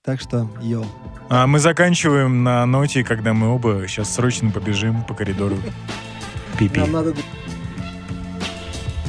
Так 0.03 0.19
что, 0.19 0.51
йоу. 0.61 0.85
А 1.29 1.47
мы 1.47 1.59
заканчиваем 1.59 2.43
на 2.43 2.65
ноте, 2.65 3.05
когда 3.05 3.33
мы 3.33 3.53
оба 3.53 3.85
сейчас 3.87 4.13
срочно 4.13 4.51
побежим 4.51 5.03
по 5.03 5.13
коридору. 5.13 5.57
Пипи. 6.57 6.81
Нам 6.81 6.91
надо... 6.91 7.13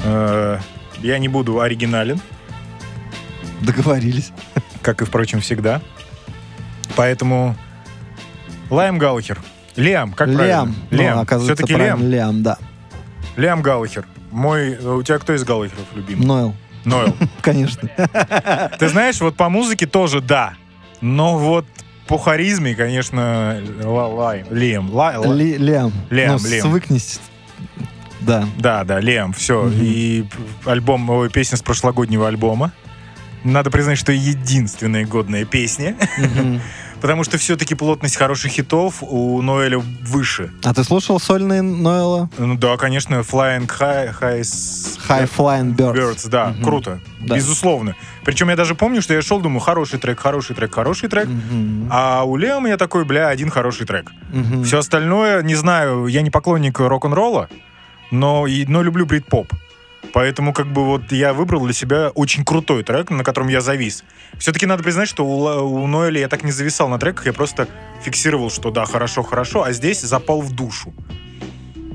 Э, 0.05 0.59
Я 1.01 1.18
не 1.18 1.29
буду 1.29 1.61
оригинален, 1.61 2.20
Договорились. 3.61 4.33
Как 4.83 5.03
и, 5.03 5.05
впрочем, 5.05 5.40
всегда. 5.40 5.81
Поэтому 6.97 7.57
Лайм 8.71 8.99
Галлахер. 8.99 9.38
Лиам, 9.77 10.12
как 10.12 10.27
правильно? 10.29 10.45
Лиам. 10.45 10.75
Ну, 10.90 10.99
Лиам. 10.99 11.19
оказывается, 11.21 11.55
Все-таки 11.64 11.75
правильно, 11.75 11.97
Лиам. 12.09 12.11
Лиам, 12.11 12.43
да. 12.43 12.59
Лиам 13.37 13.62
Галлахер. 13.62 14.07
Мой... 14.31 14.73
э, 14.75 14.88
У 14.88 15.03
тебя 15.03 15.19
кто 15.19 15.35
из 15.35 15.45
Галлахеров 15.45 15.85
любимый? 15.95 16.27
Нойл, 16.27 16.55
Нойл. 16.85 17.16
конечно. 17.40 17.88
Ты 18.79 18.88
знаешь, 18.88 19.21
вот 19.21 19.37
по 19.37 19.49
музыке 19.49 19.87
тоже 19.87 20.21
да. 20.21 20.55
Но 21.01 21.38
вот 21.38 21.64
по 22.07 22.19
харизме, 22.19 22.75
конечно, 22.75 23.61
Ла- 23.83 24.09
Лайм. 24.09 24.47
Лиам. 24.51 24.88
Лиам. 24.90 25.33
Лиам, 25.59 25.93
Ну, 26.11 26.14
Лиам. 26.16 26.38
свыкнись. 26.38 27.21
Да. 28.21 28.45
Да, 28.59 28.85
да, 28.85 29.01
Лем, 29.01 29.33
все. 29.33 29.62
Мгм. 29.62 29.79
И 29.81 30.25
альбом, 30.66 31.09
ой, 31.09 31.31
песня 31.31 31.57
с 31.57 31.62
прошлогоднего 31.62 32.29
альбома. 32.29 32.73
Надо 33.44 33.70
признать, 33.70 33.98
что 33.98 34.12
единственная 34.12 35.07
годная 35.07 35.44
песня, 35.46 35.96
потому 37.00 37.24
что 37.24 37.38
все-таки 37.38 37.74
плотность 37.74 38.16
хороших 38.16 38.53
хитов 38.53 38.96
у 39.03 39.40
Ноэля 39.40 39.79
выше. 39.79 40.50
А 40.62 40.74
ты 40.74 40.85
слушал 40.85 41.18
сольные 41.18 41.62
Нойла? 41.62 42.29
Ну 42.37 42.57
да, 42.57 42.76
конечно, 42.76 43.14
Flying 43.16 43.66
High, 43.66 44.14
high 44.20 44.40
High 45.09 45.31
Flying 45.35 45.74
Birds. 45.74 45.94
Birds, 45.94 46.29
да, 46.29 46.48
Мгм. 46.48 46.62
круто, 46.64 47.00
Да. 47.20 47.37
безусловно. 47.37 47.96
Причем 48.24 48.50
я 48.50 48.57
даже 48.57 48.74
помню, 48.74 49.00
что 49.00 49.14
я 49.14 49.22
шел, 49.22 49.40
думаю, 49.40 49.61
хороший 49.61 49.98
трек, 49.98 50.20
хороший 50.20 50.55
трек, 50.55 50.74
хороший 50.74 51.09
трек. 51.09 51.26
Мгм. 51.26 51.88
А 51.90 52.24
у 52.24 52.37
Лема 52.37 52.68
я 52.68 52.76
такой, 52.76 53.05
бля, 53.07 53.29
один 53.29 53.48
хороший 53.48 53.87
трек. 53.87 54.12
Мгм. 54.33 54.64
Все 54.64 54.79
остальное, 54.79 55.42
не 55.42 55.55
знаю, 55.55 56.07
я 56.09 56.20
не 56.20 56.31
поклонник 56.31 56.79
рок-н-ролла, 56.79 57.48
но, 58.11 58.46
и, 58.46 58.66
но 58.66 58.83
люблю 58.83 59.07
брит-поп. 59.07 59.50
Поэтому 60.13 60.53
как 60.53 60.67
бы 60.67 60.85
вот 60.85 61.13
я 61.13 61.33
выбрал 61.33 61.65
для 61.65 61.73
себя 61.73 62.11
очень 62.15 62.45
крутой 62.45 62.83
трек, 62.83 63.11
на 63.11 63.23
котором 63.23 63.49
я 63.49 63.61
завис. 63.61 64.03
Все-таки 64.39 64.67
надо 64.67 64.83
признать, 64.83 65.09
что 65.09 65.25
у, 65.25 65.45
у 65.83 65.87
Ноэля 65.87 66.21
я 66.21 66.29
так 66.29 66.43
не 66.43 66.53
зависал 66.53 66.89
на 66.89 66.99
треках, 66.99 67.27
я 67.27 67.33
просто 67.33 67.69
фиксировал, 68.03 68.51
что 68.51 68.71
да, 68.71 68.87
хорошо, 68.87 69.23
хорошо, 69.23 69.63
а 69.63 69.73
здесь 69.73 70.01
запал 70.01 70.41
в 70.41 70.53
душу. 70.53 70.93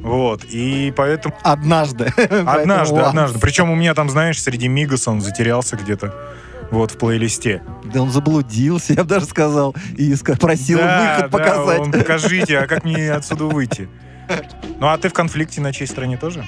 Вот, 0.05 0.43
и 0.45 0.93
поэтому... 0.95 1.35
Однажды. 1.41 2.05
Однажды, 2.45 2.99
однажды. 2.99 3.39
Причем 3.39 3.71
у 3.71 3.75
меня 3.75 3.95
там, 3.95 4.11
знаешь, 4.11 4.39
среди 4.39 4.67
Мигаса 4.67 5.09
он 5.09 5.19
затерялся 5.19 5.75
где-то. 5.77 6.13
Вот, 6.69 6.91
в 6.91 6.97
плейлисте. 6.97 7.63
Да 7.91 8.03
он 8.03 8.11
заблудился, 8.11 8.93
я 8.97 9.03
бы 9.03 9.09
даже 9.09 9.25
сказал, 9.25 9.75
и 9.97 10.13
просил 10.39 10.77
Да, 10.77 11.15
выход 11.17 11.31
да, 11.31 11.37
показать. 11.37 11.79
он, 11.79 11.91
покажите, 11.91 12.59
а 12.59 12.67
как 12.67 12.83
мне 12.85 13.11
отсюда 13.11 13.45
выйти? 13.45 13.89
Ну, 14.79 14.87
а 14.87 14.97
ты 14.97 15.09
в 15.09 15.13
конфликте 15.13 15.61
на 15.61 15.73
чьей 15.73 15.87
стороне 15.87 16.17
тоже? 16.17 16.45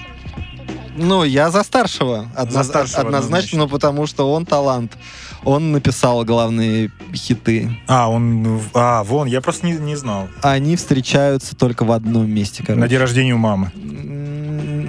Ну, 0.97 1.23
я 1.23 1.51
за 1.51 1.63
старшего. 1.63 2.27
одноз- 2.35 2.51
За 2.51 2.63
старшего 2.63 3.01
однозначно, 3.01 3.59
ну, 3.59 3.67
потому 3.69 4.07
что 4.07 4.31
он 4.33 4.45
талант. 4.45 4.97
Он 5.43 5.71
написал 5.71 6.25
главные 6.25 6.91
хиты. 7.13 7.69
А, 7.87 8.09
он... 8.09 8.59
А, 8.73 9.03
вон, 9.03 9.27
я 9.27 9.39
просто 9.41 9.67
не, 9.67 9.73
не 9.73 9.95
знал. 9.95 10.27
Они 10.41 10.75
встречаются 10.75 11.55
только 11.55 11.85
в 11.85 11.91
одном 11.91 12.29
месте, 12.29 12.63
короче. 12.65 12.79
На 12.81 12.87
день 12.87 12.99
рождения 12.99 13.33
у 13.33 13.37
мамы. 13.37 13.71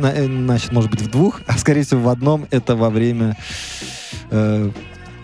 Э, 0.02 0.26
Значит, 0.26 0.72
может 0.72 0.90
быть, 0.90 1.02
в 1.02 1.10
двух, 1.10 1.42
а 1.46 1.58
скорее 1.58 1.82
всего 1.84 2.00
в 2.00 2.08
одном. 2.08 2.46
Это 2.50 2.74
во 2.76 2.88
время 2.88 3.36
э, 4.30 4.70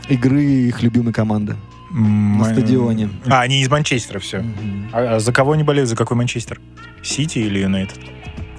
игры 0.09 0.43
их 0.43 0.83
любимой 0.83 1.13
команды. 1.13 1.57
На 1.91 2.45
стадионе. 2.45 3.09
А, 3.27 3.41
они 3.43 3.63
из 3.63 3.71
Манчестера 3.71 4.19
все. 4.19 4.41
Мгм. 4.41 4.91
А, 4.93 5.17
а 5.17 5.21
за 5.21 5.33
кого 5.33 5.53
они 5.53 5.63
болеют? 5.63 5.89
За 5.89 5.97
какой 5.97 6.17
Манчестер? 6.17 6.61
Сити 7.03 7.39
или 7.39 7.61
Юнайтед? 7.61 7.99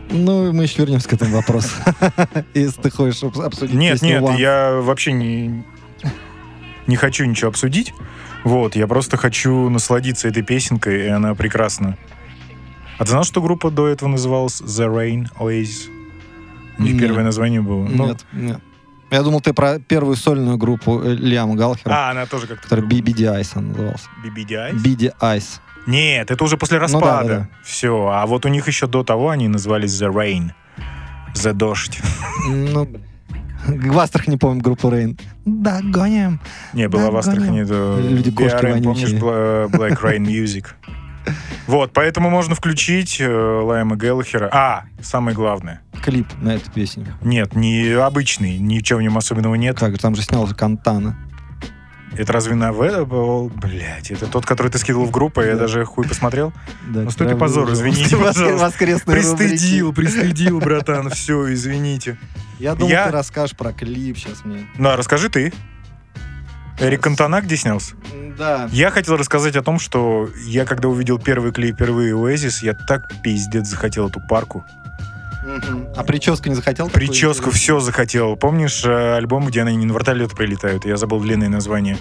Ну, 0.10 0.54
мы 0.54 0.64
еще 0.64 0.80
вернемся 0.84 1.10
к 1.10 1.14
этому 1.14 1.36
вопросу. 1.36 1.70
Если 2.54 2.82
ты 2.82 2.90
хочешь 2.90 3.24
обс- 3.24 3.44
обсудить 3.44 3.76
Нет, 3.76 4.02
нет, 4.02 4.24
я 4.38 4.80
вообще 4.82 5.12
не, 5.12 5.64
не 6.88 6.96
хочу 6.96 7.26
ничего 7.26 7.50
обсудить. 7.50 7.94
Вот, 8.44 8.76
я 8.76 8.86
просто 8.88 9.18
хочу 9.18 9.70
насладиться 9.70 10.28
этой 10.28 10.44
песенкой, 10.44 11.06
и 11.06 11.08
она 11.08 11.34
прекрасна. 11.34 11.98
А 12.98 13.04
ты 13.04 13.12
знал, 13.12 13.24
что 13.24 13.42
группа 13.42 13.72
до 13.72 13.88
этого 13.88 14.08
называлась 14.10 14.62
The 14.62 14.88
Rain 14.88 15.28
Oasis? 15.40 15.90
У 16.78 16.84
них 16.84 16.94
Нет. 16.94 17.02
первое 17.02 17.24
название 17.24 17.62
было. 17.62 17.86
Ну, 17.86 18.08
Нет, 18.08 18.26
нет. 18.32 18.60
Я 19.12 19.22
думал, 19.24 19.40
ты 19.42 19.54
про 19.54 19.80
первую 19.80 20.16
сольную 20.16 20.58
группу 20.58 21.02
э, 21.02 21.14
Лиама 21.14 21.56
Галхера, 21.56 21.94
А, 21.94 22.12
она 22.12 22.26
тоже 22.26 22.48
как-то... 22.48 22.64
которая 22.64 22.86
BBD 22.86 23.40
Ice 23.40 23.52
она 23.56 23.68
называлась. 23.70 24.04
BBDI? 24.24 24.74
BD 24.74 25.14
Ice. 25.22 25.60
Нет, 25.88 26.32
это 26.32 26.44
уже 26.44 26.58
после 26.58 26.80
Ну 26.80 26.88
да, 26.88 26.94
распада. 26.94 27.28
да, 27.28 27.38
да. 27.40 27.48
Все. 27.64 28.08
А 28.12 28.26
вот 28.26 28.46
у 28.46 28.50
них 28.50 28.68
еще 28.68 28.88
до 28.88 29.04
того 29.04 29.30
они 29.30 29.48
назывались 29.48 29.92
The 30.02 30.12
Rain. 30.12 30.52
The 31.34 31.54
Дождь. 31.54 32.00
Ну, 32.48 32.88
в 33.68 34.00
Астрах 34.00 34.28
не 34.28 34.38
помню 34.38 34.62
группу 34.62 34.90
Рейн. 34.90 35.18
Догоним. 35.46 36.40
Не, 36.74 36.88
была 36.88 37.10
в 37.10 37.14
Да, 37.14 37.20
Астрахани. 37.20 37.62
это 37.64 38.00
Люди-кошки 38.02 38.56
BRM, 38.56 38.84
помнишь, 38.84 39.14
Black 39.14 40.02
Rain 40.02 40.24
Music? 40.26 40.66
Вот, 41.66 41.92
поэтому 41.94 42.30
можно 42.30 42.54
включить 42.54 43.18
э, 43.20 43.28
Лайма 43.28 43.96
Геллахера. 43.96 44.48
А, 44.54 44.84
самое 45.02 45.36
главное. 45.36 45.82
Клип 46.04 46.28
на 46.40 46.54
эту 46.54 46.70
песню. 46.72 47.08
Нет, 47.24 47.56
не 47.56 47.94
обычный, 48.00 48.60
ничего 48.60 49.00
в 49.00 49.02
нем 49.02 49.18
особенного 49.18 49.56
нет. 49.56 49.80
Как 49.80 49.94
же, 49.94 49.98
там 49.98 50.16
же 50.16 50.22
снялся 50.22 50.54
Кантана. 50.54 51.18
Это 52.18 52.34
разве 52.34 52.56
был? 53.06 53.50
Блять, 53.50 54.12
это 54.12 54.28
тот, 54.28 54.46
который 54.46 54.72
ты 54.72 54.78
скидывал 54.78 55.06
в 55.06 55.12
группу, 55.12 55.42
я 55.42 55.54
Да. 55.54 55.60
даже 55.62 55.84
хуй 55.86 56.08
посмотрел. 56.08 56.54
Ну, 56.88 57.10
стойте 57.12 57.36
правда, 57.36 57.56
позор, 57.62 57.72
извините, 57.74 58.16
пожалуйста. 58.18 58.72
Пристыдил, 59.06 59.94
пристыдил, 59.94 60.60
братан, 60.62 61.10
все, 61.10 61.54
извините. 61.54 62.18
Я 62.60 62.76
думал, 62.76 62.90
ты 62.92 63.12
расскажешь 63.12 63.56
про 63.58 63.74
клип 63.74 64.18
сейчас 64.18 64.46
мне. 64.46 64.66
Ну, 64.78 64.90
а 64.90 64.96
расскажи 64.96 65.30
ты. 65.30 65.54
Эрик 66.80 67.02
Кантона 67.02 67.42
где 67.42 67.56
снялся? 67.56 67.96
Да. 68.38 68.68
Я 68.72 68.92
хотел 68.92 69.16
рассказать 69.16 69.56
о 69.56 69.62
том, 69.62 69.80
что 69.80 70.30
я, 70.46 70.66
когда 70.66 70.90
увидел 70.90 71.18
первый 71.18 71.52
клип 71.54 71.76
впервые 71.76 72.14
Oasis, 72.14 72.64
я 72.64 72.74
так 72.74 73.04
пиздец 73.24 73.68
захотел 73.68 74.10
эту 74.10 74.20
парку. 74.28 74.64
А 75.96 76.04
прическу 76.04 76.50
не 76.50 76.56
захотел? 76.56 76.90
Прическу, 76.90 77.52
все 77.52 77.80
захотел. 77.80 78.36
Помнишь 78.36 78.84
э, 78.86 79.16
альбом, 79.16 79.46
где 79.48 79.62
они 79.62 79.76
не 79.76 79.86
на 79.86 79.94
вертолет 79.94 80.32
прилетают? 80.36 80.86
Я 80.86 80.98
забыл 80.98 81.20
длинное 81.20 81.50
название. 81.50 81.98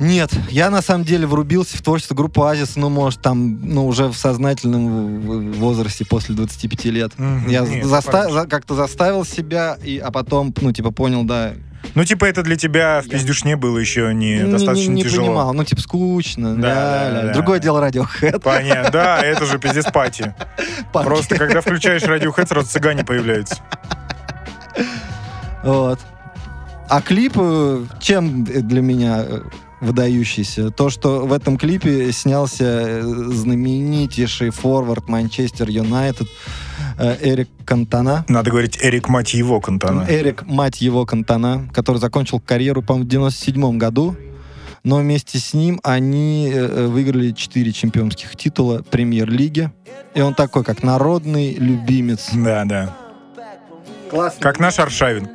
Нет, 0.00 0.32
я 0.50 0.70
на 0.70 0.82
самом 0.82 1.04
деле 1.04 1.26
врубился 1.26 1.76
в 1.76 1.82
творчество 1.82 2.14
группы 2.14 2.40
Азис, 2.42 2.76
ну, 2.76 2.88
может, 2.88 3.20
там, 3.22 3.60
ну, 3.62 3.86
уже 3.86 4.08
в 4.08 4.14
сознательном 4.14 5.20
возрасте 5.52 6.04
после 6.04 6.34
25 6.34 6.84
лет. 6.86 7.12
Мгм, 7.18 7.48
Я 7.48 7.62
заста- 7.62 8.30
за- 8.30 8.46
как-то 8.46 8.74
заставил 8.74 9.24
себя, 9.24 9.78
и, 9.84 9.98
а 9.98 10.10
потом, 10.10 10.52
ну, 10.60 10.72
типа, 10.72 10.90
понял, 10.90 11.24
да. 11.24 11.52
Ну, 11.94 12.04
типа, 12.04 12.24
это 12.26 12.42
для 12.42 12.56
тебя 12.56 13.02
в 13.04 13.08
пиздюшне 13.08 13.56
было 13.56 13.76
еще 13.78 14.14
не 14.14 14.38
Не- 14.38 14.44
достаточно 14.50 14.88
не, 14.90 14.96
не 14.96 15.02
тяжело. 15.02 15.26
понимал, 15.26 15.52
ну, 15.54 15.64
типа, 15.64 15.80
скучно. 15.80 16.54
Да, 16.56 16.68
ля-ля. 16.68 17.10
да, 17.20 17.22
да. 17.28 17.32
Другое 17.34 17.58
дело 17.58 17.84
Radiohead. 17.86 18.40
Понятно, 18.40 18.90
да, 18.90 19.20
это 19.20 19.46
же 19.46 19.58
пиздец 19.58 19.90
пати. 19.92 20.34
Панки. 20.92 21.06
Просто 21.08 21.36
когда 21.36 21.60
включаешь 21.60 22.02
Radiohead, 22.02 22.46
сразу 22.48 22.68
цыгане 22.68 23.04
появляются. 23.04 23.56
Вот. 25.62 26.00
А 26.88 27.00
клип 27.00 27.34
э, 27.36 27.84
чем 28.00 28.44
для 28.44 28.80
меня 28.82 29.24
э, 29.26 29.40
выдающийся? 29.80 30.70
То, 30.70 30.90
что 30.90 31.26
в 31.26 31.32
этом 31.32 31.56
клипе 31.56 32.12
снялся 32.12 32.64
э, 32.64 33.02
знаменитейший 33.02 34.50
форвард 34.50 35.08
Манчестер 35.08 35.68
Юнайтед 35.70 36.28
Эрик 36.98 37.48
Кантана. 37.64 38.24
Надо 38.28 38.50
говорить 38.50 38.78
Эрик, 38.82 39.08
мать 39.08 39.34
его, 39.34 39.60
Кантана. 39.60 40.06
Эрик, 40.08 40.44
мать 40.46 40.80
его, 40.80 41.06
Кантана, 41.06 41.68
который 41.72 41.98
закончил 41.98 42.40
карьеру, 42.40 42.82
по-моему, 42.82 43.06
в 43.06 43.08
97 43.08 43.78
году. 43.78 44.16
Но 44.84 44.96
вместе 44.96 45.38
с 45.38 45.54
ним 45.54 45.78
они 45.84 46.50
э, 46.52 46.58
э, 46.58 46.86
выиграли 46.88 47.30
4 47.30 47.72
чемпионских 47.72 48.36
титула 48.36 48.82
премьер-лиги. 48.82 49.70
И 50.14 50.20
он 50.20 50.34
такой, 50.34 50.64
как 50.64 50.82
народный 50.82 51.54
любимец. 51.54 52.30
Да, 52.32 52.64
да. 52.64 52.96
Классно. 54.10 54.40
Как 54.40 54.58
наш 54.58 54.78
Аршавин. 54.78 55.28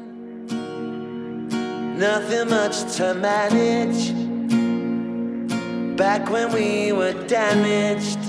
Nothing 1.97 2.49
much 2.49 2.85
to 2.97 3.15
manage. 3.15 4.13
Back 5.95 6.29
when 6.29 6.51
we 6.53 6.91
were 6.91 7.13
damaged. 7.27 8.26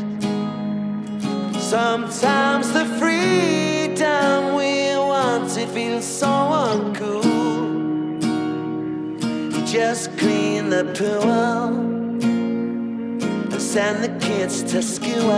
Sometimes 1.69 2.73
the 2.73 2.87
freedom 2.99 4.55
we 4.55 4.97
wanted 4.97 5.69
feels 5.69 6.07
so 6.07 6.27
uncool. 6.27 7.23
You 9.53 9.67
just 9.67 10.17
clean 10.17 10.71
the 10.71 10.85
pool 10.97 11.31
and 13.23 13.61
send 13.61 14.03
the 14.03 14.09
kids 14.27 14.63
to 14.73 14.81
school. 14.83 15.29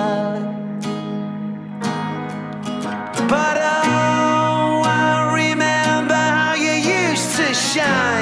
But 3.29 3.57
oh, 3.59 4.83
I 4.87 5.33
remember 5.35 6.15
how 6.15 6.55
you 6.55 6.75
used 7.11 7.35
to 7.39 7.53
shine 7.53 8.20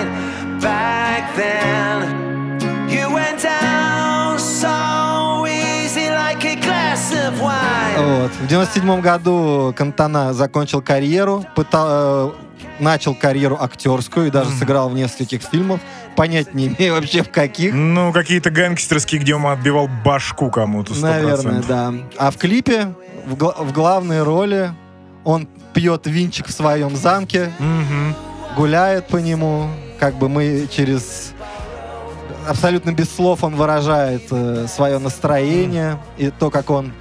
Вот. 8.28 8.44
В 8.44 8.46
97 8.48 9.00
году 9.00 9.72
Кантана 9.76 10.32
закончил 10.34 10.82
карьеру, 10.82 11.44
пытал- 11.56 11.86
э, 11.88 12.30
начал 12.80 13.14
карьеру 13.14 13.56
актерскую 13.60 14.26
и 14.28 14.30
даже 14.30 14.50
сыграл 14.50 14.88
в 14.88 14.94
нескольких 14.94 15.42
фильмах. 15.42 15.80
Понять 16.16 16.54
не 16.54 16.68
имею 16.68 16.94
вообще 16.94 17.22
в 17.22 17.30
каких. 17.30 17.72
Ну, 17.74 18.12
какие-то 18.12 18.50
гангстерские, 18.50 19.20
где 19.20 19.34
он 19.34 19.46
отбивал 19.46 19.88
башку 20.04 20.50
кому-то, 20.50 20.92
100%. 20.94 21.00
Наверное, 21.02 21.62
да. 21.62 21.94
А 22.18 22.30
в 22.30 22.36
клипе 22.36 22.94
в, 23.26 23.36
гла- 23.36 23.54
в 23.58 23.72
главной 23.72 24.22
роли 24.22 24.70
он 25.24 25.48
пьет 25.74 26.06
винчик 26.06 26.48
в 26.48 26.52
своем 26.52 26.96
замке, 26.96 27.52
Мгм. 27.58 28.14
гуляет 28.56 29.06
по 29.08 29.18
нему, 29.18 29.68
как 30.00 30.14
бы 30.16 30.28
мы 30.28 30.66
через 30.70 31.32
абсолютно 32.48 32.92
без 32.92 33.14
слов 33.14 33.44
он 33.44 33.54
выражает 33.56 34.22
э, 34.30 34.66
свое 34.68 34.98
настроение 34.98 35.98
и 36.16 36.30
то, 36.30 36.50
как 36.50 36.70
он 36.70 36.92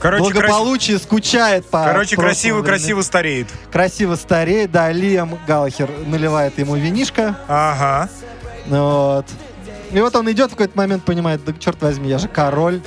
Короче, 0.00 0.24
крас- 0.24 0.32
благополучие 0.34 0.98
скучает 0.98 1.66
по 1.66 1.84
Короче, 1.84 2.16
красиво-красиво 2.16 3.02
стареет. 3.02 3.48
красиво 3.72 4.14
стареет, 4.16 4.70
да, 4.70 4.92
Лиам 4.92 5.38
Галлахер 5.46 5.88
наливает 6.06 6.58
ему 6.58 6.76
винишко, 6.76 7.36
Ага. 7.48 8.08
вот. 8.66 9.26
И 9.92 10.00
вот 10.00 10.14
он 10.16 10.30
идет 10.30 10.48
в 10.48 10.50
какой-то 10.52 10.76
момент, 10.76 11.04
понимает, 11.04 11.44
да 11.44 11.52
черт 11.58 11.80
возьми, 11.80 12.08
я 12.08 12.18
же 12.18 12.28
король, 12.28 12.80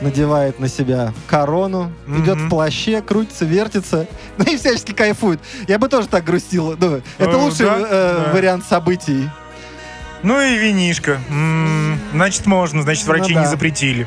надевает 0.00 0.60
на 0.60 0.68
себя 0.68 1.12
корону, 1.26 1.92
Мгм. 2.06 2.22
идет 2.24 2.38
в 2.38 2.48
плаще, 2.48 3.02
крутится, 3.02 3.44
вертится, 3.44 4.06
ну 4.38 4.44
и 4.44 4.56
всячески 4.56 4.92
кайфует. 4.92 5.40
Я 5.68 5.78
бы 5.78 5.88
тоже 5.88 6.08
так 6.08 6.24
грустил. 6.24 6.74
Ну, 6.78 7.02
это 7.18 7.30
Э, 7.30 7.36
лучший 7.36 7.66
да, 7.66 7.76
э, 7.78 8.22
да. 8.26 8.32
вариант 8.32 8.64
событий. 8.66 9.28
Ну 10.22 10.40
и 10.40 10.56
винишка. 10.56 11.18
М, 11.28 11.98
Значит, 12.12 12.46
можно, 12.46 12.82
значит, 12.82 13.06
Ну 13.06 13.12
врачи 13.14 13.34
да. 13.34 13.40
не 13.42 13.46
запретили. 13.46 14.06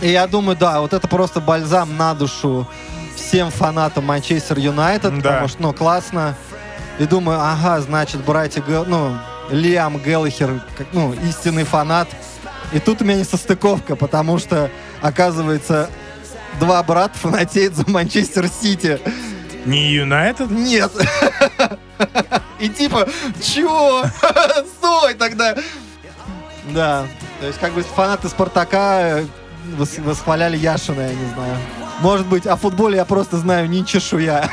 И 0.00 0.10
я 0.10 0.26
думаю, 0.26 0.56
да, 0.56 0.80
вот 0.80 0.92
это 0.92 1.08
просто 1.08 1.40
бальзам 1.40 1.96
на 1.96 2.14
душу 2.14 2.68
всем 3.16 3.50
фанатам 3.50 4.04
Манчестер 4.06 4.58
Юнайтед, 4.58 5.14
Да. 5.20 5.30
потому 5.30 5.48
что, 5.48 5.62
ну, 5.62 5.72
классно. 5.72 6.36
И 6.98 7.04
думаю, 7.04 7.40
ага, 7.40 7.80
значит, 7.80 8.24
братья, 8.24 8.60
Гэл- 8.62 8.84
ну, 8.86 9.16
Лиам 9.50 9.98
Геллихер, 9.98 10.60
ну, 10.92 11.14
истинный 11.28 11.64
фанат. 11.64 12.08
И 12.72 12.78
тут 12.80 13.02
у 13.02 13.04
меня 13.04 13.16
не 13.16 13.24
состыковка, 13.24 13.96
потому 13.96 14.38
что, 14.38 14.70
оказывается, 15.02 15.90
два 16.60 16.82
брата 16.82 17.18
фанатеют 17.18 17.74
за 17.74 17.88
Манчестер 17.90 18.48
Сити. 18.48 19.00
Не 19.64 19.90
Юнайтед? 19.92 20.50
Нет. 20.50 20.92
И 22.60 22.68
типа, 22.68 23.08
чего? 23.42 24.04
Стой 24.78 25.14
тогда. 25.14 25.56
Да, 26.70 27.06
то 27.40 27.46
есть 27.46 27.58
как 27.58 27.72
бы 27.72 27.82
фанаты 27.82 28.28
Спартака 28.28 29.20
вос- 29.76 30.00
восхваляли 30.02 30.56
Яшина, 30.56 31.00
я 31.02 31.08
не 31.14 31.26
знаю. 31.34 31.56
Может 32.00 32.26
быть, 32.28 32.46
о 32.46 32.56
футболе 32.56 32.96
я 32.96 33.04
просто 33.04 33.38
знаю 33.38 33.68
ни 33.68 33.82
чешуя. 33.82 34.48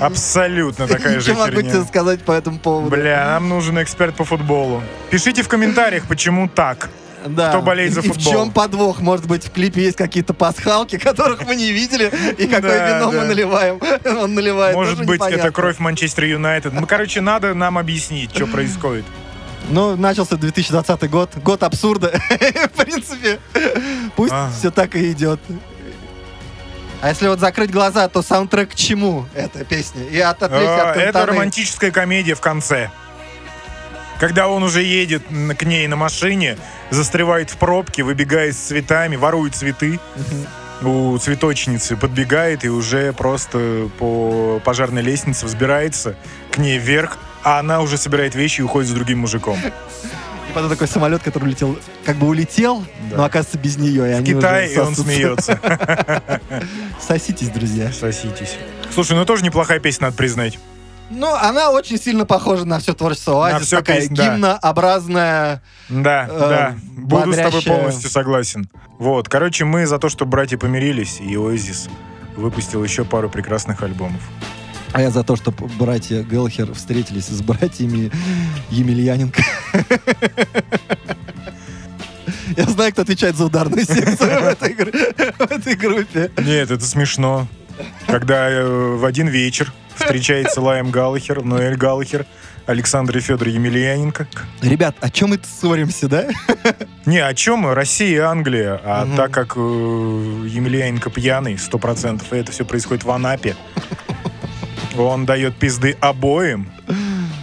Абсолютно 0.00 0.86
такая 0.88 1.20
же 1.20 1.30
Ничего 1.30 1.46
могу 1.46 1.62
тебе 1.62 1.84
сказать 1.84 2.22
по 2.22 2.32
этому 2.32 2.58
поводу. 2.58 2.90
Бля, 2.90 3.24
нам 3.34 3.48
нужен 3.48 3.80
эксперт 3.82 4.14
по 4.16 4.24
футболу. 4.24 4.82
Пишите 5.10 5.42
в 5.42 5.48
комментариях, 5.48 6.06
почему 6.08 6.48
так. 6.48 6.90
Да. 7.24 7.50
Кто 7.50 7.62
болеет 7.62 7.92
за 7.92 8.00
И- 8.00 8.04
и 8.04 8.08
футбол? 8.08 8.24
в 8.32 8.34
чем 8.36 8.50
подвох? 8.50 9.00
Может 9.00 9.26
быть, 9.28 9.44
в 9.46 9.52
клипе 9.52 9.80
есть 9.84 9.96
какие-то 9.96 10.34
пасхалки, 10.34 10.98
которых 11.08 11.46
мы 11.46 11.54
не 11.54 11.70
видели, 11.70 12.10
и 12.36 12.46
какое 12.48 12.78
Да, 12.78 12.96
вино 12.98 13.12
мы 13.12 13.20
да. 13.20 13.24
наливаем. 13.26 13.78
Он 14.20 14.34
наливает. 14.34 14.74
Может 14.74 14.98
быть, 15.06 15.20
это 15.20 15.28
непонятно. 15.30 15.52
кровь 15.52 15.78
Манчестер 15.78 16.24
Юнайтед. 16.24 16.72
Ну, 16.72 16.84
короче, 16.84 17.20
надо 17.20 17.54
нам 17.54 17.78
объяснить, 17.78 18.34
что 18.34 18.46
происходит. 18.48 19.04
Ну, 19.68 19.96
начался 19.96 20.36
2020 20.36 21.10
год, 21.10 21.30
год 21.36 21.62
абсурда. 21.62 22.08
В 22.28 22.84
принципе, 22.84 23.38
пусть 24.16 24.34
все 24.58 24.70
так 24.70 24.94
и 24.96 25.12
идет. 25.12 25.40
А 27.00 27.08
если 27.08 27.26
вот 27.26 27.40
закрыть 27.40 27.70
глаза, 27.70 28.08
то 28.08 28.22
саундтрек 28.22 28.70
к 28.70 28.74
чему 28.74 29.26
эта 29.34 29.64
песня? 29.64 30.04
И 30.04 30.20
от 30.20 30.42
отвлечься 30.42 30.88
А, 30.88 30.90
от 30.90 30.96
Это 30.96 31.04
Кантаны. 31.12 31.26
романтическая 31.32 31.90
комедия 31.90 32.34
в 32.34 32.40
конце. 32.40 32.90
Когда 34.20 34.46
он 34.46 34.62
уже 34.62 34.82
едет 34.82 35.24
к 35.58 35.62
ней 35.64 35.88
на 35.88 35.96
машине, 35.96 36.56
застревает 36.90 37.50
в 37.50 37.56
пробке, 37.56 38.04
выбегает 38.04 38.54
с 38.54 38.58
цветами, 38.60 39.16
ворует 39.16 39.56
цветы 39.56 39.98
у 40.80 41.18
цветочницы, 41.18 41.96
подбегает 41.96 42.64
и 42.64 42.68
уже 42.68 43.12
просто 43.12 43.88
по 43.98 44.60
пожарной 44.64 45.02
лестнице 45.02 45.46
взбирается 45.46 46.14
к 46.52 46.58
ней 46.58 46.78
вверх, 46.78 47.18
а 47.44 47.58
она 47.58 47.80
уже 47.80 47.96
собирает 47.96 48.34
вещи 48.34 48.60
и 48.60 48.64
уходит 48.64 48.90
с 48.90 48.92
другим 48.92 49.20
мужиком. 49.20 49.58
И 49.58 50.52
потом 50.54 50.70
такой 50.70 50.88
самолет, 50.88 51.22
который 51.22 51.44
улетел, 51.44 51.78
как 52.04 52.16
бы 52.16 52.26
улетел, 52.26 52.84
Да. 53.10 53.16
но 53.18 53.24
оказывается 53.24 53.58
без 53.58 53.76
нее. 53.76 54.20
И 54.20 54.34
В 54.34 54.38
уже 54.38 54.68
и 54.72 54.78
он 54.78 54.94
смеется. 54.94 55.58
Соситесь, 57.00 57.48
друзья. 57.48 57.92
Соситесь. 57.92 58.56
Слушай, 58.92 59.16
ну 59.16 59.24
тоже 59.24 59.44
неплохая 59.44 59.80
песня, 59.80 60.06
надо 60.06 60.16
признать. 60.16 60.58
Ну, 61.10 61.32
она 61.34 61.70
очень 61.70 61.98
сильно 62.00 62.24
похожа 62.24 62.64
на 62.64 62.78
все 62.78 62.94
творчество 62.94 63.46
Оазис. 63.46 63.66
всё 63.66 63.76
такая 63.78 64.00
песнь, 64.00 64.14
да. 64.14 64.34
гимнообразная. 64.34 65.62
Да, 65.90 66.26
Э, 66.30 66.38
да. 66.38 66.74
Буду 66.96 67.32
с 67.32 67.36
тобой 67.36 67.50
бодрящая. 67.50 67.76
полностью 67.76 68.10
согласен. 68.10 68.68
Вот, 68.98 69.28
короче, 69.28 69.64
мы 69.66 69.86
за 69.86 69.98
то, 69.98 70.08
что 70.08 70.24
братья 70.24 70.56
помирились, 70.56 71.20
и 71.20 71.36
Оазис 71.36 71.88
выпустил 72.36 72.82
еще 72.82 73.04
пару 73.04 73.28
прекрасных 73.28 73.82
альбомов. 73.82 74.22
А 74.92 75.00
я 75.00 75.10
за 75.10 75.22
то, 75.24 75.36
чтобы 75.36 75.66
братья 75.78 76.22
Гелхер 76.22 76.72
встретились 76.74 77.26
с 77.26 77.40
братьями 77.42 78.10
Емельяненко. 78.70 79.42
Я 82.56 82.64
знаю, 82.64 82.92
кто 82.92 83.02
отвечает 83.02 83.36
за 83.36 83.46
ударную 83.46 83.84
секцию 83.86 84.40
в 84.40 84.44
этой, 84.44 85.74
группе. 85.74 86.30
Нет, 86.38 86.70
это 86.70 86.84
смешно. 86.84 87.46
Когда 88.06 88.50
э, 88.50 88.64
в 88.96 89.04
один 89.06 89.28
вечер 89.28 89.72
встречается 89.96 90.60
Лайм 90.60 90.90
Галлахер, 90.90 91.42
Ноэль 91.42 91.76
Галлахер, 91.76 92.26
Александр 92.66 93.16
и 93.18 93.20
Федор 93.20 93.48
Емельяненко. 93.48 94.28
Ребят, 94.60 94.96
о 95.00 95.10
чем 95.10 95.30
мы 95.30 95.40
ссоримся, 95.42 96.08
да? 96.08 96.26
Не, 97.06 97.18
о 97.18 97.34
чем? 97.34 97.72
Россия 97.72 98.08
и 98.16 98.18
Англия. 98.18 98.80
А 98.84 99.04
Мгм. 99.06 99.16
так 99.16 99.30
как 99.32 99.54
э, 99.56 99.60
Емельяненко 99.60 101.08
пьяный, 101.10 101.54
100%, 101.54 102.22
и 102.30 102.36
это 102.36 102.52
все 102.52 102.64
происходит 102.64 103.04
в 103.04 103.10
Анапе, 103.10 103.56
он 104.96 105.26
дает 105.26 105.56
пизды 105.56 105.96
обоим, 106.00 106.68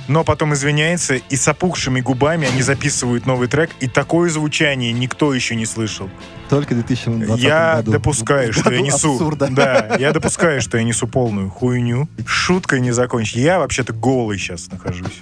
но 0.07 0.23
потом 0.23 0.53
извиняется, 0.53 1.15
и 1.15 1.35
с 1.35 1.47
опухшими 1.47 2.01
губами 2.01 2.47
они 2.47 2.61
записывают 2.61 3.25
новый 3.25 3.47
трек, 3.47 3.69
и 3.79 3.87
такое 3.87 4.29
звучание 4.29 4.91
никто 4.91 5.33
еще 5.33 5.55
не 5.55 5.65
слышал. 5.65 6.09
Только 6.49 6.73
в 6.73 6.77
2020 6.77 7.43
я 7.43 7.75
году. 7.77 7.91
допускаю, 7.91 8.53
что 8.53 8.71
я 8.71 8.77
году 8.77 8.85
несу... 8.85 9.13
абсурда. 9.13 9.47
Да, 9.51 9.95
я 9.99 10.11
допускаю, 10.11 10.61
что 10.61 10.77
я 10.77 10.83
несу 10.83 11.07
полную 11.07 11.49
хуйню. 11.49 12.09
Шуткой 12.25 12.81
не 12.81 12.91
закончить. 12.91 13.35
Я 13.35 13.59
вообще-то 13.59 13.93
голый 13.93 14.39
сейчас 14.39 14.67
нахожусь. 14.71 15.19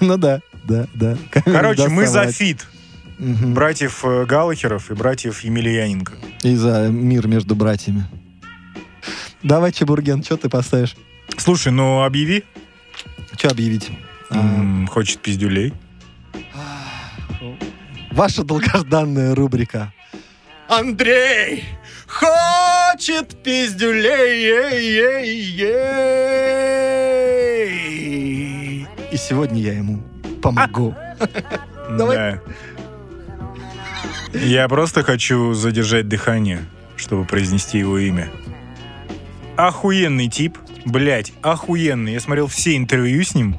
Ну 0.00 0.16
да, 0.16 0.40
да, 0.64 0.86
да. 0.94 1.16
Короче, 1.44 1.88
мы 1.88 2.06
за 2.06 2.32
фит 2.32 2.66
Мгм. 3.18 3.52
братьев 3.52 4.04
э, 4.04 4.24
Галлахеров 4.26 4.90
и 4.92 4.94
братьев 4.94 5.40
Емельяненко. 5.40 6.12
И 6.44 6.54
за 6.54 6.88
мир 6.88 7.26
между 7.26 7.56
братьями. 7.56 8.04
Давай, 9.42 9.72
Чебурген, 9.72 10.22
что 10.22 10.36
ты 10.36 10.48
поставишь? 10.48 10.96
Слушай, 11.36 11.72
ну 11.72 12.02
объяви. 12.02 12.44
Что 13.36 13.48
объявить? 13.50 13.90
А, 14.30 14.38
М, 14.38 14.86
Хочет 14.88 15.20
пиздюлей. 15.20 15.72
Ваша 18.10 18.42
долгожданная 18.42 19.34
рубрика. 19.34 19.92
Андрей 20.68 21.64
хочет 22.06 23.42
пиздюлей. 23.42 24.48
И 29.12 29.16
сегодня 29.16 29.60
я 29.60 29.74
ему 29.74 30.02
помогу. 30.42 30.94
Давай. 31.90 32.16
Да. 32.16 32.40
Я 34.40 34.68
просто 34.68 35.02
хочу 35.04 35.54
задержать 35.54 36.08
дыхание, 36.08 36.64
чтобы 36.96 37.24
произнести 37.24 37.78
его 37.78 37.98
имя. 37.98 38.28
Охуенный 39.58 40.28
тип. 40.28 40.56
Блять, 40.84 41.32
охуенный. 41.42 42.12
Я 42.12 42.20
смотрел 42.20 42.46
все 42.46 42.76
интервью 42.76 43.24
с 43.24 43.34
ним. 43.34 43.56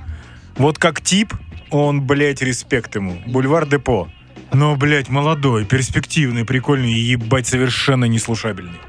Вот 0.55 0.77
как 0.77 1.01
тип, 1.01 1.33
он, 1.71 2.01
блять, 2.01 2.41
респект 2.41 2.95
ему. 2.95 3.21
Бульвар 3.27 3.67
Депо. 3.67 4.07
Но, 4.53 4.77
блять, 4.77 5.09
молодой, 5.09 5.65
перспективный, 5.65 6.45
прикольный 6.45 6.93
и, 6.93 6.99
ебать, 6.99 7.47
совершенно 7.47 8.05
неслушабельный. 8.05 8.79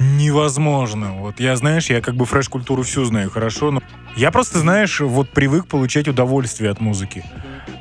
Невозможно. 0.00 1.12
Вот 1.14 1.38
я, 1.38 1.54
знаешь, 1.54 1.88
я 1.88 2.00
как 2.00 2.16
бы 2.16 2.26
фреш-культуру 2.26 2.82
всю 2.82 3.04
знаю 3.04 3.30
хорошо, 3.30 3.70
но 3.70 3.82
я 4.16 4.32
просто, 4.32 4.58
знаешь, 4.58 4.98
вот 4.98 5.30
привык 5.30 5.68
получать 5.68 6.08
удовольствие 6.08 6.68
от 6.72 6.80
музыки. 6.80 7.24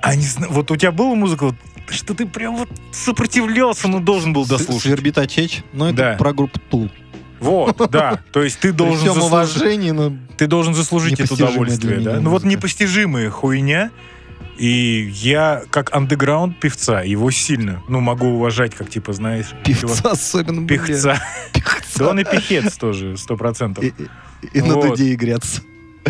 А 0.04 0.16
не 0.16 0.22
зна- 0.22 0.48
вот 0.52 0.70
у 0.70 0.76
тебя 0.76 0.92
была 0.92 1.16
музыка, 1.16 1.46
вот, 1.46 1.56
что 1.90 2.14
ты 2.14 2.28
прям 2.28 2.56
вот 2.58 2.70
сопротивлялся, 2.92 3.88
но 3.88 4.00
должен 4.00 4.32
был 4.32 4.46
дослушать. 4.46 4.84
Свербит 4.84 5.18
очечь. 5.18 5.64
Но 5.74 5.88
это 5.90 5.98
Да. 5.98 6.14
про 6.20 6.34
группу 6.34 6.60
Тул. 6.60 6.92
Вот, 7.44 7.90
да. 7.92 8.20
То 8.32 8.44
есть 8.44 8.60
ты 8.60 8.72
При 8.72 8.78
должен 8.78 8.98
всем 9.00 9.14
заслужить, 9.22 9.56
уважении, 9.58 9.92
но 9.92 10.14
ты 10.38 10.48
должен 10.48 10.74
заслужить 10.74 11.20
это 11.20 11.34
удовольствие, 11.34 12.00
да? 12.00 12.20
Ну 12.20 12.30
вот 12.30 12.44
непостижимая 12.44 13.30
хуйня. 13.30 13.92
И 14.58 15.10
я, 15.16 15.64
как 15.72 15.96
андеграунд 15.96 16.60
певца, 16.60 17.02
его 17.02 17.32
сильно, 17.32 17.82
ну, 17.88 18.02
могу 18.02 18.28
уважать, 18.28 18.76
как, 18.76 18.88
типа, 18.88 19.12
знаешь... 19.14 19.48
певца 19.66 20.12
особенно. 20.12 20.68
Певца. 20.68 21.20
Да 21.98 22.10
он 22.10 22.20
и 22.20 22.24
пехец 22.24 22.78
тоже, 22.78 23.18
сто 23.18 23.36
процентов. 23.36 23.84
И, 23.84 23.88
и- 23.88 24.58
и 24.60 24.62
на 24.62 24.74
дуде 24.80 25.12
играться. 25.14 25.62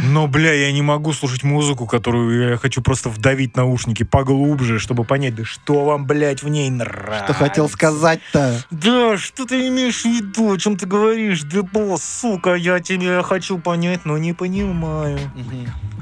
Но, 0.01 0.27
бля, 0.27 0.53
я 0.53 0.71
не 0.71 0.81
могу 0.81 1.13
слушать 1.13 1.43
музыку, 1.43 1.85
которую 1.85 2.51
я 2.51 2.57
хочу 2.57 2.81
просто 2.81 3.09
вдавить 3.09 3.55
наушники 3.55 4.03
поглубже, 4.03 4.79
чтобы 4.79 5.03
понять, 5.03 5.35
да 5.35 5.45
что 5.45 5.85
вам, 5.85 6.05
блядь, 6.05 6.41
в 6.41 6.49
ней 6.49 6.69
нравится. 6.69 7.25
Что 7.25 7.33
хотел 7.33 7.69
сказать-то? 7.69 8.63
Да, 8.71 9.17
что 9.17 9.45
ты 9.45 9.67
имеешь 9.67 10.01
в 10.01 10.05
виду, 10.05 10.53
о 10.53 10.57
чем 10.57 10.77
ты 10.77 10.87
говоришь? 10.87 11.43
Да, 11.43 11.61
бо, 11.61 11.97
сука, 11.97 12.55
я 12.55 12.79
тебя 12.79 13.21
хочу 13.23 13.59
понять, 13.59 14.05
но 14.05 14.17
не 14.17 14.33
понимаю. 14.33 15.19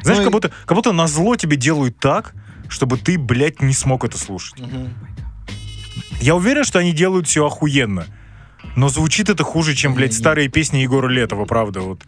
Знаешь, 0.04 0.20
Ну 0.20 0.24
как 0.24 0.32
будто, 0.32 0.52
как 0.66 0.76
будто 0.76 0.92
на 0.94 1.08
зло 1.08 1.36
тебе 1.36 1.58
делают 1.58 2.00
так, 2.00 2.34
чтобы 2.70 2.98
ты, 2.98 3.18
блядь, 3.18 3.62
не 3.62 3.74
смог 3.74 4.06
это 4.06 4.18
слушать. 4.18 4.62
Я 6.22 6.36
уверен, 6.36 6.64
что 6.64 6.80
они 6.80 6.94
делают 6.94 7.28
все 7.28 7.46
охуенно. 7.46 8.06
Но 8.76 8.90
звучит 8.90 9.30
это 9.30 9.44
хуже, 9.44 9.76
чем, 9.76 9.96
блядь, 9.96 10.14
старые 10.14 10.48
песни 10.48 10.78
Егора 10.80 11.10
Летова, 11.10 11.46
правда. 11.46 11.82
Вот, 11.82 12.04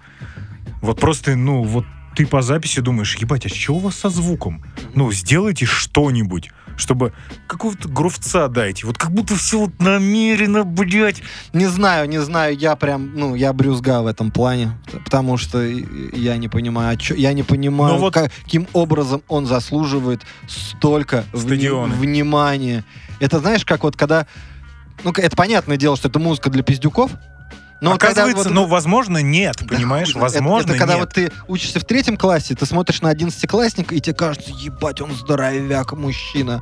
вот 0.83 0.99
просто, 0.99 1.35
ну, 1.35 1.63
вот 1.63 1.85
ты 2.15 2.27
по 2.27 2.43
записи 2.43 2.79
думаешь, 2.79 3.15
ебать, 3.17 3.45
а 3.47 3.49
что 3.49 3.73
у 3.73 3.79
вас 3.79 3.95
со 3.95 4.09
звуком? 4.09 4.63
Ну, 4.93 5.11
сделайте 5.11 5.65
что-нибудь, 5.65 6.51
чтобы 6.77 7.11
какого-то 7.47 7.87
грувца 7.89 8.47
дайте. 8.49 8.85
Вот 8.85 8.99
как 8.99 9.11
будто 9.11 9.35
все 9.35 9.57
вот 9.61 9.79
намеренно, 9.79 10.63
блядь. 10.63 11.23
Не 11.53 11.65
знаю, 11.65 12.07
не 12.07 12.19
знаю, 12.21 12.55
я 12.55 12.75
прям, 12.75 13.15
ну, 13.15 13.33
я 13.33 13.51
брюзга 13.53 14.03
в 14.03 14.07
этом 14.07 14.29
плане, 14.29 14.77
потому 15.05 15.37
что 15.37 15.59
я 15.63 16.37
не 16.37 16.49
понимаю, 16.49 16.97
чё- 16.97 17.15
я 17.15 17.33
не 17.33 17.41
понимаю, 17.43 17.95
Ну 17.95 17.99
вот- 17.99 18.13
каким 18.13 18.67
образом 18.73 19.23
он 19.27 19.47
заслуживает 19.47 20.21
столько 20.47 21.25
вни- 21.33 21.47
внимания. 21.95 22.83
Это 23.19 23.39
знаешь, 23.39 23.65
как 23.65 23.83
вот 23.83 23.95
когда, 23.95 24.27
ну, 25.03 25.11
это 25.15 25.35
понятное 25.35 25.77
дело, 25.77 25.95
что 25.97 26.09
это 26.09 26.19
музыка 26.19 26.49
для 26.51 26.61
пиздюков, 26.61 27.09
но 27.83 27.97
когда 27.97 28.23
Оказывается, 28.23 28.49
вот- 28.49 28.53
ну, 28.55 28.65
возможно, 28.65 29.17
нет, 29.19 29.55
Да 29.61 29.75
понимаешь? 29.75 30.07
хуй 30.07 30.13
знает. 30.13 30.31
Это- 30.31 30.41
Возможно, 30.43 30.69
это, 30.71 30.79
когда 30.79 30.93
нет. 30.95 31.01
вот 31.05 31.13
ты 31.13 31.31
учишься 31.47 31.79
в 31.79 31.85
третьем 31.85 32.17
классе, 32.17 32.55
ты 32.55 32.65
смотришь 32.65 33.01
на 33.01 33.09
одиннадцатиклассника, 33.09 33.93
и 33.93 33.99
тебе 33.99 34.15
кажется, 34.15 34.51
ебать, 34.51 35.01
он 35.01 35.11
здоровяк, 35.13 35.93
мужчина. 35.93 36.61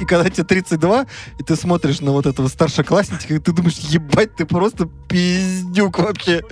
И 0.00 0.04
когда 0.04 0.28
тебе 0.30 0.44
32, 0.44 1.06
и 1.38 1.42
ты 1.42 1.56
смотришь 1.56 2.00
на 2.00 2.12
вот 2.12 2.26
этого 2.26 2.48
старшеклассника, 2.48 3.34
и 3.34 3.38
ты 3.38 3.52
думаешь, 3.52 3.76
ебать, 3.78 4.34
ты 4.36 4.46
просто 4.46 4.88
пиздюк 5.08 5.98
вообще. 5.98 6.42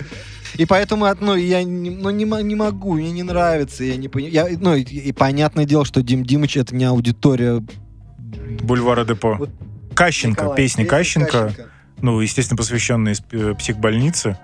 И 0.55 0.65
поэтому, 0.65 1.07
ну, 1.21 1.35
я 1.35 1.63
не, 1.63 1.89
ну, 1.89 2.09
не, 2.09 2.25
не 2.43 2.55
могу, 2.55 2.95
мне 2.95 3.11
не 3.11 3.23
нравится, 3.23 3.83
я 3.83 3.95
не 3.95 4.09
понимаю. 4.09 4.57
Ну, 4.59 4.75
и, 4.75 4.81
и 4.81 5.11
понятное 5.13 5.65
дело, 5.65 5.85
что 5.85 6.01
Дим 6.01 6.23
Димыч 6.25 6.57
это 6.57 6.75
не 6.75 6.83
аудитория 6.85 7.63
Бульвара 8.61 9.05
Депо. 9.05 9.35
Вот 9.35 9.49
Кащенко, 9.95 10.41
Николая. 10.41 10.57
песня 10.57 10.85
Кащенко, 10.85 11.53
ну, 12.01 12.19
естественно, 12.19 12.57
посвященная 12.57 13.15
э, 13.31 13.53
психбольнице. 13.57 14.37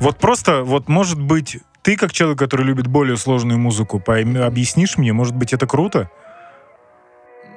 Вот 0.00 0.18
просто, 0.18 0.62
вот, 0.62 0.88
может 0.88 1.20
быть, 1.20 1.58
ты, 1.82 1.96
как 1.96 2.12
человек, 2.12 2.38
который 2.38 2.64
любит 2.64 2.86
более 2.86 3.16
сложную 3.16 3.58
музыку, 3.58 4.02
пойм- 4.04 4.42
объяснишь 4.44 4.96
мне, 4.98 5.12
может 5.12 5.34
быть, 5.36 5.52
это 5.52 5.66
круто? 5.66 6.10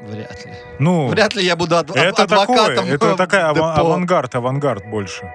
Вряд 0.07 0.45
ли. 0.45 0.51
Ну, 0.79 1.07
Вряд 1.07 1.35
ли 1.35 1.43
я 1.43 1.55
буду 1.55 1.75
адв- 1.75 1.95
это 1.97 2.27
такое, 2.27 2.43
адвокатом. 2.61 2.85
это 2.87 3.15
такая 3.15 3.45
ава- 3.45 3.53
Депо. 3.75 3.81
авангард, 3.81 4.35
авангард 4.35 4.85
больше. 4.89 5.33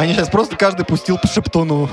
Они 0.00 0.14
сейчас 0.14 0.30
просто 0.30 0.56
каждый 0.56 0.86
пустил 0.86 1.18
по 1.18 1.28
шептону. 1.28 1.90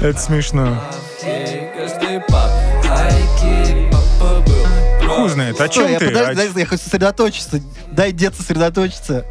Это 0.00 0.18
смешно. 0.18 0.80
Хуй 5.06 5.28
знает, 5.28 5.60
о 5.60 5.66
Стой, 5.66 5.68
чем 5.68 5.92
я 5.92 5.98
ты? 5.98 6.06
подожди, 6.06 6.32
О- 6.32 6.34
дай- 6.34 6.60
я 6.62 6.64
хочу 6.66 6.82
сосредоточиться. 6.82 7.60
Дай 7.92 8.12
дед 8.12 8.34
сосредоточиться. 8.34 9.26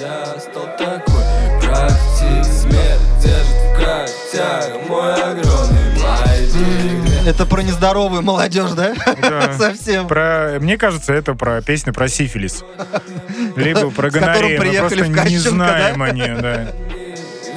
Я 0.00 0.26
стал 0.38 0.66
такой 0.78 1.60
практик 1.60 2.44
Смерть 2.44 3.00
держит 3.20 3.46
в 3.46 3.74
когтях 3.74 4.88
Мой 4.88 5.12
огромный 5.14 6.00
мальчик 6.00 7.05
Это 7.26 7.44
про 7.44 7.60
нездоровую 7.62 8.22
молодежь, 8.22 8.70
да? 8.70 8.94
Да. 9.20 9.52
Совсем. 9.58 10.06
Про, 10.06 10.58
мне 10.60 10.78
кажется, 10.78 11.12
это 11.12 11.34
про 11.34 11.60
песню 11.60 11.92
про 11.92 12.08
сифилис. 12.08 12.64
Либо 13.56 13.90
про 13.90 14.10
гонорею. 14.10 14.60
Мы 14.60 14.64
приехали 14.66 15.00
просто 15.00 15.04
в 15.04 15.08
не 15.08 15.14
Кащенко, 15.14 15.50
знаем 15.50 15.98
да? 15.98 16.04
о 16.04 16.10
ней, 16.12 16.34
да. 16.40 16.72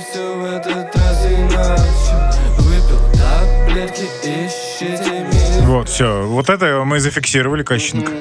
Все 0.09 0.35
в 0.35 0.43
этот 0.43 0.95
раз 0.95 1.25
иначе 1.27 2.35
Выпил 2.57 2.99
таблетки, 3.13 4.05
ищите 4.25 5.19
меня 5.19 5.67
Вот, 5.67 5.87
все. 5.87 6.23
Вот 6.23 6.49
это 6.49 6.83
мы 6.83 6.99
зафиксировали, 6.99 7.61
Кащенко. 7.61 8.11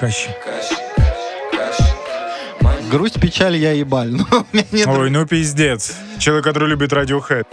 Кащи. 0.00 0.30
Грусть, 2.90 3.20
печаль, 3.20 3.56
я 3.56 3.70
ебаль. 3.72 4.12
Ну, 4.30 4.46
нет- 4.72 4.86
Ой, 4.88 5.10
ну 5.10 5.26
пиздец. 5.26 5.94
Человек, 6.18 6.44
который 6.44 6.68
любит 6.68 6.92
Radiohead. 6.92 7.46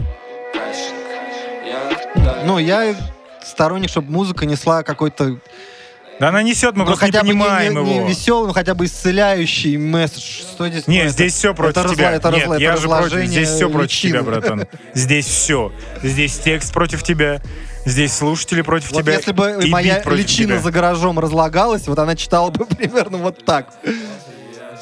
Ну, 2.45 2.57
я 2.57 2.95
сторонник, 3.45 3.89
чтобы 3.89 4.11
музыка 4.11 4.45
несла 4.45 4.83
какой-то, 4.83 5.37
Да 6.19 6.29
она 6.29 6.41
несет, 6.43 6.73
мы 6.75 6.79
ну, 6.79 6.85
просто 6.85 7.05
не 7.05 7.11
хотя 7.11 7.21
бы 7.23 7.27
не, 7.27 7.33
понимаем 7.33 7.73
не- 7.73 7.83
не 7.83 7.95
его. 7.97 8.07
веселый, 8.07 8.47
но 8.47 8.53
хотя 8.53 8.73
бы 8.73 8.85
исцеляющий 8.85 9.75
месседж. 9.77 10.21
Что 10.21 10.67
здесь? 10.69 10.87
Не, 10.87 11.03
ну, 11.03 11.09
здесь 11.09 11.31
это- 11.33 11.37
все 11.39 11.53
против 11.53 11.77
это 11.85 11.93
тебя. 11.93 12.11
разла- 12.11 12.15
это 12.15 12.31
Нет, 12.31 12.47
разла- 12.47 12.53
это 12.55 12.63
я 12.63 12.77
же 12.77 12.87
против. 12.87 13.25
Здесь 13.25 13.49
все 13.49 13.69
против 13.69 13.91
личин. 13.91 14.09
тебя, 14.11 14.21
братан. 14.23 14.67
Здесь 14.93 15.25
все. 15.25 15.71
Здесь 16.03 16.37
текст 16.39 16.73
против 16.73 17.03
тебя. 17.03 17.41
Здесь 17.85 18.13
слушатели 18.13 18.61
против 18.61 18.91
Вот 18.93 19.03
тебя. 19.03 19.13
если 19.13 19.31
бы 19.31 19.59
и 19.63 19.69
моя 19.69 20.01
личина 20.05 20.53
тебя. 20.53 20.59
за 20.59 20.71
гаражом 20.71 21.19
разлагалась, 21.19 21.87
вот 21.87 21.99
она 21.99 22.15
читала 22.15 22.49
бы 22.49 22.65
примерно 22.77 23.17
вот 23.17 23.43
так. 23.45 23.67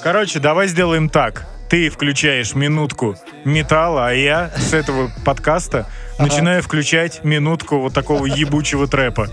Короче, 0.03 0.39
давай 0.39 0.67
сделаем 0.67 1.09
так. 1.09 1.45
Ты 1.69 1.89
включаешь 1.89 2.53
минутку 2.53 3.15
металла, 3.45 4.09
а 4.09 4.11
я 4.11 4.51
с 4.55 4.73
этого 4.73 5.09
подкаста 5.25 5.87
начинаю 6.19 6.61
включать 6.61 7.23
минутку 7.23 7.79
вот 7.79 7.93
такого 7.93 8.25
ебучего 8.25 8.87
трэпа. 8.87 9.29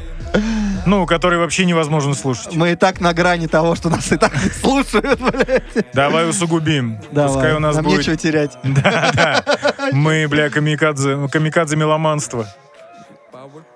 Ну, 0.86 1.06
который 1.06 1.38
вообще 1.38 1.64
невозможно 1.66 2.14
слушать. 2.14 2.54
Мы 2.54 2.72
и 2.72 2.74
так 2.74 3.00
на 3.00 3.12
грани 3.12 3.46
того, 3.46 3.74
что 3.74 3.90
нас 3.90 4.10
и 4.12 4.16
так 4.16 4.32
не 4.42 4.50
слушают, 4.50 5.20
блядь. 5.20 5.92
Давай 5.92 6.28
усугубим. 6.28 6.98
Давай, 7.12 7.32
Пускай 7.34 7.54
у 7.54 7.58
нас 7.58 7.76
нам 7.76 7.84
будет... 7.84 7.98
нечего 7.98 8.16
терять. 8.16 8.56
Да, 8.64 9.10
да. 9.14 9.44
Мы, 9.92 10.26
бля, 10.28 10.48
камикадзе, 10.48 11.28
камикадзе 11.30 11.76
меломанство. 11.76 12.46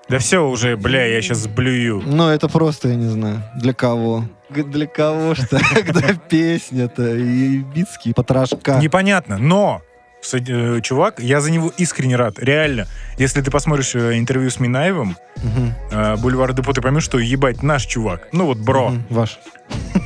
Да 0.07 0.19
все 0.19 0.39
уже, 0.39 0.77
бля, 0.77 1.05
я 1.05 1.21
сейчас 1.21 1.47
блюю. 1.47 2.01
Ну, 2.05 2.29
это 2.29 2.47
просто, 2.47 2.89
я 2.89 2.95
не 2.95 3.09
знаю, 3.09 3.43
для 3.55 3.73
кого. 3.73 4.25
Для 4.49 4.85
кого 4.87 5.35
что? 5.35 5.59
Когда 5.73 6.13
песня-то 6.29 7.15
и 7.15 7.57
битские 7.57 8.13
потрошка. 8.13 8.77
Непонятно, 8.79 9.37
но 9.37 9.81
чувак, 10.81 11.19
я 11.19 11.41
за 11.41 11.51
него 11.51 11.71
искренне 11.77 12.15
рад. 12.15 12.39
Реально. 12.39 12.87
Если 13.17 13.41
ты 13.41 13.51
посмотришь 13.51 13.95
э, 13.95 14.17
интервью 14.17 14.49
с 14.49 14.59
Минаевым, 14.59 15.17
э, 15.91 16.15
Бульвар 16.17 16.53
Депо, 16.53 16.73
ты 16.73 16.81
поймешь, 16.81 17.03
что 17.03 17.19
ебать 17.19 17.63
наш 17.63 17.85
чувак. 17.85 18.27
Ну 18.31 18.45
вот, 18.45 18.57
бро. 18.57 18.89
мгм, 18.89 19.05
Ваш. 19.09 19.39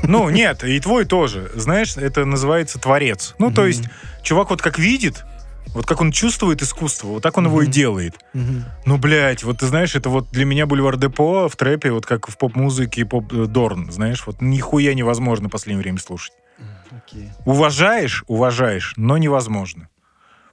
Ну, 0.04 0.30
нет, 0.30 0.64
и 0.64 0.80
твой 0.80 1.06
тоже. 1.06 1.52
Знаешь, 1.56 1.98
это 1.98 2.26
называется 2.26 2.80
творец. 2.80 3.36
Ну, 3.40 3.52
то 3.52 3.62
Мгм. 3.62 3.68
есть, 3.68 3.84
чувак 4.24 4.50
вот 4.50 4.62
как 4.62 4.80
видит, 4.80 5.24
вот 5.74 5.86
как 5.86 6.02
он 6.02 6.12
чувствует 6.12 6.62
искусство, 6.62 7.08
вот 7.08 7.24
так 7.24 7.38
он 7.38 7.46
его 7.46 7.62
и 7.62 7.68
делает. 7.68 8.16
Мгм. 8.34 8.66
Ну, 8.86 8.98
блядь, 8.98 9.44
вот 9.44 9.60
ты 9.60 9.68
знаешь, 9.68 9.96
это 9.96 10.10
вот 10.10 10.30
для 10.32 10.46
меня 10.46 10.66
Бульвар 10.66 10.98
Депо 10.98 11.48
в 11.50 11.56
трэпе, 11.56 11.92
вот 11.92 12.06
как 12.06 12.28
в 12.30 12.38
поп-музыке 12.38 13.02
и 13.02 13.04
поп-дорн, 13.04 13.92
знаешь, 13.92 14.24
вот 14.26 14.42
нихуя 14.42 14.94
невозможно 14.94 15.48
в 15.48 15.52
последнее 15.52 15.82
время 15.84 16.00
слушать. 16.00 16.34
Окей. 16.92 17.30
Уважаешь, 17.46 18.24
уважаешь, 18.28 18.94
но 18.98 19.18
невозможно. 19.18 19.90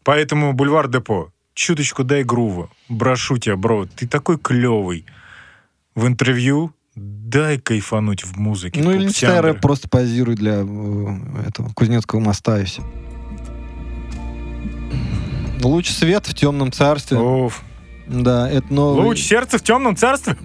Поэтому 0.07 0.53
Бульвар 0.53 0.87
Депо, 0.87 1.33
чуточку 1.53 2.05
дай 2.05 2.23
грува. 2.23 2.71
Брошу 2.89 3.39
тебя, 3.39 3.57
бро, 3.57 3.87
ты 3.87 4.07
такой 4.07 4.39
клевый. 4.39 5.05
В 5.97 6.07
интервью 6.07 6.73
дай 6.95 7.59
кайфануть 7.59 8.23
в 8.23 8.37
музыке. 8.39 8.81
Ну 8.85 8.93
или 8.93 9.09
читай 9.09 9.41
рэп, 9.41 9.61
просто 9.61 9.89
позируй 9.89 10.37
для 10.37 10.63
э, 10.65 11.49
этого 11.49 11.71
Кузнецкого 11.75 12.21
моста 12.21 12.61
и 12.61 12.67
все. 12.67 12.83
Луч 15.61 15.91
свет 15.91 16.29
в 16.29 16.35
темном 16.35 16.71
царстве. 16.71 17.19
Оф. 17.19 17.65
Да, 18.07 18.49
это 18.49 18.73
новый... 18.73 19.07
Луч 19.07 19.19
сердца 19.19 19.59
в 19.59 19.63
темном 19.63 19.97
царстве? 19.97 20.37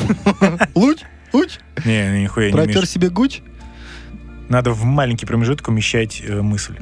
Луч? 0.74 1.00
Луч? 1.34 1.58
Не, 1.84 2.22
нихуя 2.22 2.46
не 2.46 2.52
Протер 2.52 2.86
себе 2.86 3.10
гуч? 3.10 3.42
Надо 4.48 4.70
в 4.70 4.84
маленький 4.84 5.26
промежуток 5.26 5.68
умещать 5.68 6.22
э, 6.26 6.40
мысль. 6.40 6.78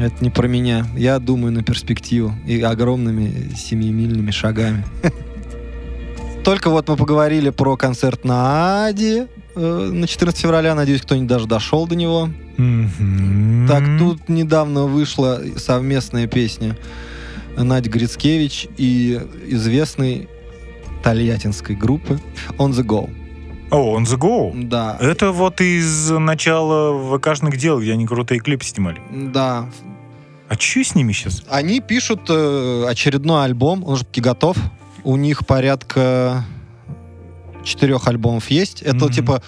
Это 0.00 0.22
не 0.22 0.30
про 0.30 0.46
меня. 0.46 0.86
Я 0.96 1.18
думаю 1.18 1.52
на 1.52 1.62
перспективу 1.62 2.32
и 2.46 2.60
огромными 2.62 3.54
семимильными 3.56 4.30
шагами. 4.30 4.84
Только 6.44 6.70
вот 6.70 6.88
мы 6.88 6.96
поговорили 6.96 7.50
про 7.50 7.76
концерт 7.76 8.24
на 8.24 8.86
Аде 8.86 9.26
э, 9.54 9.90
на 9.92 10.06
14 10.06 10.40
февраля. 10.40 10.74
Надеюсь, 10.74 11.02
кто-нибудь 11.02 11.28
даже 11.28 11.46
дошел 11.46 11.86
до 11.86 11.96
него. 11.96 12.30
Так, 13.68 13.84
тут 13.98 14.28
недавно 14.28 14.84
вышла 14.84 15.40
совместная 15.56 16.26
песня 16.26 16.76
Надя 17.56 17.90
Грицкевич 17.90 18.68
и 18.76 19.20
известной 19.46 20.28
тольяттинской 21.02 21.76
группы 21.76 22.20
On 22.56 22.70
The 22.70 22.84
Go. 22.84 23.10
О, 23.70 23.98
on 23.98 24.04
the 24.04 24.16
go. 24.18 24.52
Да. 24.64 24.96
Это 25.00 25.30
вот 25.30 25.60
из 25.60 26.10
начала 26.10 27.16
ВКшных 27.18 27.56
дел, 27.58 27.80
где 27.80 27.92
они 27.92 28.06
крутые 28.06 28.40
клипы 28.40 28.64
снимали. 28.64 29.00
Да. 29.10 29.68
А 30.48 30.54
что 30.54 30.82
с 30.82 30.94
ними 30.94 31.12
сейчас? 31.12 31.42
Они 31.50 31.80
пишут 31.80 32.20
э, 32.30 32.84
очередной 32.88 33.44
альбом, 33.44 33.84
он 33.84 33.96
же 33.96 34.04
таки 34.04 34.20
готов. 34.22 34.56
У 35.04 35.16
них 35.16 35.46
порядка 35.46 36.44
четырех 37.62 38.08
альбомов 38.08 38.48
есть. 38.50 38.80
Это 38.82 39.04
Мгм. 39.06 39.12
типа 39.12 39.42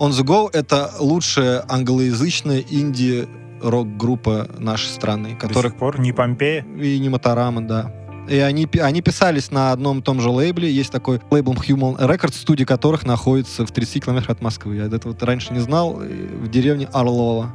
On 0.00 0.10
The 0.10 0.24
Go— 0.24 0.50
это 0.52 0.90
лучшая 0.98 1.64
англоязычная 1.68 2.64
инди-рок-группа 2.68 4.48
нашей 4.58 4.88
страны, 4.88 5.30
До 5.40 5.46
которая 5.46 5.70
сих 5.70 5.78
пор 5.78 6.00
не 6.00 6.12
Помпея? 6.12 6.64
И 6.80 6.98
не 6.98 7.08
Моторама, 7.08 7.60
да. 7.60 7.92
И 8.28 8.38
они, 8.38 8.68
они 8.80 9.02
писались 9.02 9.50
на 9.50 9.72
одном 9.72 9.98
и 9.98 10.02
том 10.02 10.20
же 10.20 10.30
лейбле. 10.30 10.70
Есть 10.70 10.92
такой 10.92 11.20
лейбл 11.30 11.54
Human 11.54 11.98
Records, 11.98 12.34
студия 12.34 12.64
которых 12.64 13.04
находится 13.04 13.66
в 13.66 13.72
30 13.72 14.04
километрах 14.04 14.30
от 14.30 14.42
Москвы. 14.42 14.76
Я 14.76 14.86
это 14.86 15.08
вот 15.08 15.22
раньше 15.22 15.52
не 15.52 15.58
знал. 15.58 15.94
В 15.94 16.48
деревне 16.48 16.88
Орлова. 16.92 17.52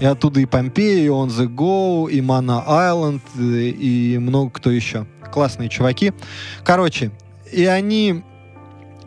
И 0.00 0.04
оттуда 0.04 0.40
и 0.40 0.46
Помпея, 0.46 1.04
и 1.04 1.08
On 1.08 1.28
The 1.28 1.46
Go, 1.46 2.10
и 2.10 2.20
Mana 2.20 2.66
Island, 2.66 3.20
и 3.38 4.18
много 4.18 4.50
кто 4.50 4.70
еще. 4.70 5.06
Классные 5.30 5.68
чуваки. 5.68 6.12
Короче, 6.64 7.12
и 7.52 7.66
они 7.66 8.24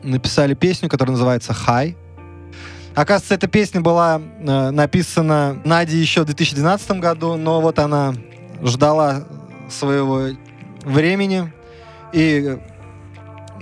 написали 0.04 0.54
песню, 0.54 0.90
которая 0.90 1.14
называется 1.14 1.54
«High». 1.54 1.96
Оказывается, 2.96 3.34
эта 3.34 3.48
песня 3.48 3.82
была 3.82 4.22
э, 4.22 4.70
написана 4.70 5.60
Надей 5.66 6.00
еще 6.00 6.22
в 6.22 6.26
2012 6.26 6.92
году, 7.00 7.38
но 7.38 7.60
вот 7.60 7.80
она 7.80 8.14
ждала 8.62 9.24
своего 9.68 10.28
времени. 10.84 11.52
И 12.12 12.58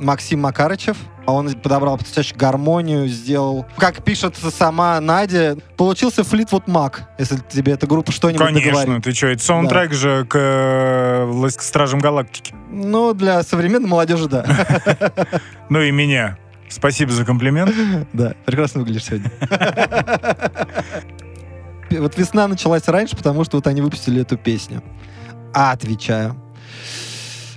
Максим 0.02 0.42
Макарычев, 0.42 0.98
а 1.26 1.34
он 1.34 1.54
подобрал 1.54 1.98
потрясающую 1.98 2.38
гармонию, 2.38 3.08
сделал, 3.08 3.66
как 3.78 4.04
пишет 4.04 4.36
сама 4.36 5.00
Надя, 5.00 5.58
получился 5.78 6.24
Флитвуд 6.24 6.68
Мак, 6.68 7.10
если 7.20 7.38
тебе 7.38 7.74
эта 7.74 7.86
группа 7.88 8.12
что-нибудь 8.12 8.46
Конечно, 8.46 8.72
договорит. 8.72 9.04
ты 9.04 9.14
что, 9.14 9.28
это 9.28 9.44
саундтрек 9.44 9.94
же 9.94 10.26
к, 10.28 10.36
э, 10.36 11.50
к 11.56 11.62
Стражам 11.62 12.00
Галактики. 12.00 12.54
Ну, 12.72 13.14
для 13.14 13.44
современной 13.44 13.88
молодежи, 13.88 14.28
да. 14.28 14.46
Ну 15.70 15.82
и 15.82 15.92
меня. 15.92 16.38
Спасибо 16.68 17.12
за 17.12 17.26
комплимент. 17.26 17.74
Да, 18.14 18.34
прекрасно 18.46 18.82
выглядишь 18.82 19.06
сегодня. 19.06 19.32
Вот 21.92 22.18
весна 22.18 22.48
началась 22.48 22.88
раньше, 22.88 23.18
потому 23.18 23.44
что 23.44 23.58
вот 23.58 23.68
они 23.68 23.82
выпустили 23.82 24.22
эту 24.22 24.38
песню. 24.38 24.82
А, 25.54 25.74
отвечаю. 25.74 26.38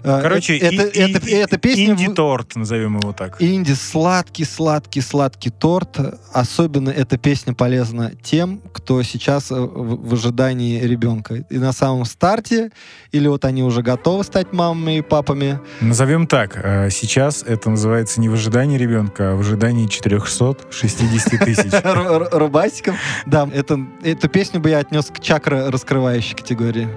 Э, 0.07 0.21
Короче, 0.21 0.59
это, 0.59 0.83
и- 0.85 0.99
это, 1.01 1.27
и- 1.27 1.33
эта 1.33 1.57
песня... 1.59 1.87
Инди-торт, 1.95 2.57
назовем 2.57 2.99
его 2.99 3.13
так. 3.15 3.41
Инди 3.41 3.73
сладкий, 3.73 4.45
сладкий, 4.45 5.01
сладкий 5.01 5.49
торт. 5.51 5.97
Особенно 6.33 6.91
эта 6.91 7.17
песня 7.17 7.55
полезна 7.55 8.13
тем, 8.23 8.61
кто 8.75 9.03
сейчас 9.03 9.51
э, 9.51 9.55
в, 9.55 10.09
в 10.09 10.13
ожидании 10.13 10.79
ребенка. 10.81 11.37
И 11.49 11.57
на 11.57 11.73
самом 11.73 12.05
старте, 12.05 12.71
или 13.13 13.27
вот 13.29 13.47
они 13.47 13.63
уже 13.63 13.81
готовы 13.83 14.25
стать 14.25 14.53
мамами 14.53 14.99
и 14.99 15.01
папами. 15.03 15.59
Назовем 15.81 16.27
так. 16.27 16.61
э, 16.63 16.91
Сейчас 16.91 17.43
это 17.43 17.71
называется 17.71 18.21
не 18.21 18.29
в 18.29 18.35
ожидании 18.35 18.77
ребенка, 18.77 19.33
а 19.33 19.37
в 19.37 19.41
ожидании 19.41 19.87
460 19.87 21.45
тысяч. 21.45 21.73
Ру- 21.83 22.19
ру- 22.19 22.29
Рубасиком. 22.39 22.97
Да, 23.25 23.49
эту 23.55 24.29
песню 24.29 24.61
бы 24.61 24.69
я 24.69 24.79
отнес 24.81 25.07
к 25.07 25.19
чакра 25.21 25.71
раскрывающей 25.71 26.37
категории. 26.37 26.89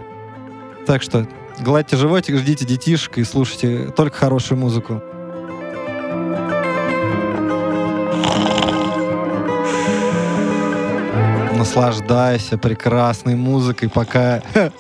Так 0.86 1.02
что 1.02 1.28
гладьте 1.60 1.98
животик, 1.98 2.38
ждите 2.38 2.66
детишек 2.66 3.18
и 3.18 3.24
слушайте 3.24 3.92
только 3.96 4.18
хорошую 4.18 4.60
музыку. 4.60 5.02
Наслаждайся 11.56 12.58
прекрасной 12.58 13.36
музыкой, 13.36 13.90
пока 13.90 14.42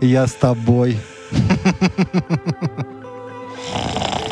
я 0.00 0.26
с 0.26 0.32
тобой. 0.32 0.98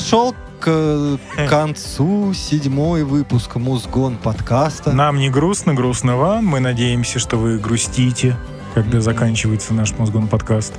подошел 0.00 0.34
к 0.60 1.18
концу 1.50 2.32
седьмой 2.32 3.04
выпуск 3.04 3.56
Музгон 3.56 4.16
подкаста. 4.16 4.92
Нам 4.92 5.18
не 5.18 5.28
грустно, 5.28 5.74
грустно 5.74 6.16
вам. 6.16 6.46
Мы 6.46 6.60
надеемся, 6.60 7.18
что 7.18 7.36
вы 7.36 7.58
грустите, 7.58 8.34
когда 8.72 9.02
заканчивается 9.02 9.74
наш 9.74 9.92
Мозгон 9.98 10.26
подкаст. 10.26 10.72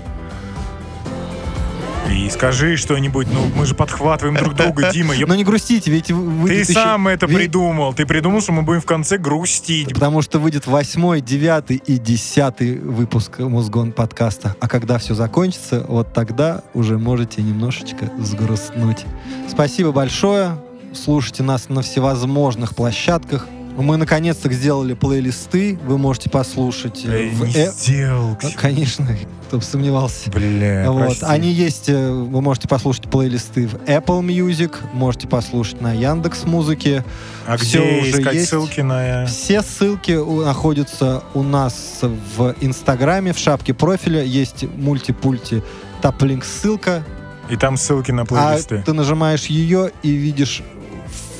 И 2.12 2.30
скажи 2.30 2.76
что-нибудь, 2.78 3.28
ну 3.32 3.48
мы 3.56 3.66
же 3.66 3.74
подхватываем 3.74 4.36
друг 4.36 4.54
друга, 4.56 4.92
Дима. 4.92 5.16
ёп- 5.16 5.28
Но 5.28 5.36
не 5.36 5.44
грустите, 5.44 5.90
ведь 5.92 6.12
вы- 6.12 6.48
Ты 6.50 6.56
еще- 6.56 6.74
сам 6.74 7.08
это 7.08 7.28
придумал. 7.28 7.94
Ты 7.94 8.06
придумал, 8.06 8.42
что 8.42 8.52
мы 8.52 8.62
будем 8.64 8.82
в 8.82 8.86
конце 8.86 9.18
грустить. 9.18 9.94
Потому 9.94 10.22
что 10.22 10.38
выйдет 10.40 10.68
восьмой, 10.68 11.22
девятый 11.22 11.78
и 11.78 11.98
десятый 11.98 12.78
выпуск 12.80 13.40
Музгон 13.40 13.92
подкаста. 13.94 14.56
А 14.60 14.68
когда 14.68 14.98
все 14.98 15.14
закончится, 15.16 15.86
вот 15.88 16.14
тогда 16.14 16.64
уже 16.74 16.98
можете 16.98 17.42
немножечко 17.42 18.12
сгрустнуть. 18.20 19.06
Спасибо 19.50 19.92
большое. 19.92 20.58
Слушайте 20.94 21.44
нас 21.44 21.70
на 21.70 21.82
всевозможных 21.82 22.76
площадках. 22.76 23.48
Мы 23.78 23.98
наконец-то 23.98 24.52
сделали 24.52 24.94
плейлисты. 24.94 25.80
Вы 25.86 25.98
можете 25.98 26.30
послушать 26.30 27.04
э, 27.06 27.12
Эй, 27.12 27.30
в 27.30 27.46
не 27.46 27.54
э- 27.56 27.72
сделал. 27.72 28.38
Ну, 28.42 28.50
Конечно, 28.58 29.08
кто 29.48 29.58
бы 29.58 29.64
сомневался. 29.64 30.30
Бля, 30.30 30.92
Вот. 30.92 31.00
прости. 31.06 31.26
Они 31.26 31.52
есть, 31.52 31.90
э, 31.90 32.12
вы 32.12 32.42
можете 32.42 32.68
послушать 32.68 33.10
плейлисты 33.10 33.68
в 33.68 33.76
Apple 33.88 34.22
Music, 34.26 34.76
можете 34.94 35.28
послушать 35.28 35.82
на 35.82 35.94
Яндекс 35.94 36.44
Музыке. 36.44 37.04
А 37.48 37.58
всё 37.58 37.82
где 37.84 38.02
уже 38.02 38.12
искать 38.22 38.34
есть. 38.36 38.50
ссылки 38.50 38.82
на... 38.82 39.26
Все 39.26 39.62
ссылки 39.62 40.12
находятся 40.46 41.24
у 41.34 41.42
нас 41.44 42.02
в 42.38 42.56
Инстаграме, 42.62 43.34
в 43.34 43.38
шапке 43.40 43.74
профиля. 43.74 44.24
Есть 44.24 44.64
мультипульти 44.78 45.64
таплинк 46.02 46.44
ссылка. 46.46 47.04
И 47.50 47.56
там 47.56 47.78
ссылки 47.78 48.12
на 48.12 48.22
А 48.24 48.26
плейлисты. 48.26 48.84
ты 48.86 48.94
нажимаешь 48.94 49.46
ее 49.46 49.92
и 50.04 50.12
видишь 50.12 50.62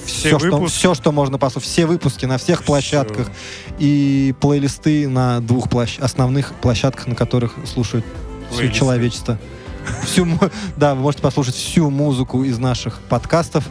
Все 0.06 0.38
все, 0.38 0.40
что, 0.40 0.66
все, 0.68 0.94
что 0.96 1.12
можно 1.12 1.38
послушать. 1.38 1.70
Все 1.70 1.86
выпуски 1.86 2.26
на 2.26 2.38
всех 2.38 2.64
площадках. 2.64 3.30
И 3.80 4.34
плейлисты 4.40 5.08
на 5.08 5.40
двух 5.42 5.70
площ- 5.70 6.00
основных 6.02 6.54
площадках, 6.56 7.08
на 7.08 7.16
которых 7.16 7.56
слушают 7.66 8.06
все 8.52 8.72
человечество. 8.72 9.40
Всю, 10.04 10.28
да, 10.78 10.94
вы 10.96 11.02
можете 11.02 11.24
послушать 11.24 11.56
всю 11.56 11.90
музыку 11.90 12.44
из 12.44 12.58
наших 12.60 13.00
подкастов. 13.02 13.68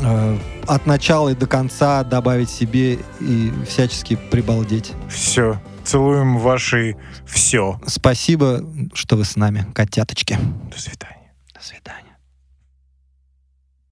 Э, 0.00 0.38
От 0.66 0.86
начала 0.86 1.28
и 1.30 1.34
до 1.34 1.46
конца 1.46 2.02
добавить 2.04 2.50
себе 2.50 2.98
и 3.20 3.52
всячески 3.68 4.16
прибалдеть. 4.16 4.92
Все. 5.08 5.60
Целуем 5.84 6.38
ваши 6.38 6.96
все. 7.26 7.80
Спасибо, 7.86 8.64
что 8.94 9.14
вы 9.16 9.24
с 9.24 9.36
нами, 9.36 9.64
котяточки. 9.72 10.36
До 10.74 10.80
свидания. 10.80 11.32
До 11.54 11.64
свидания. 11.64 12.05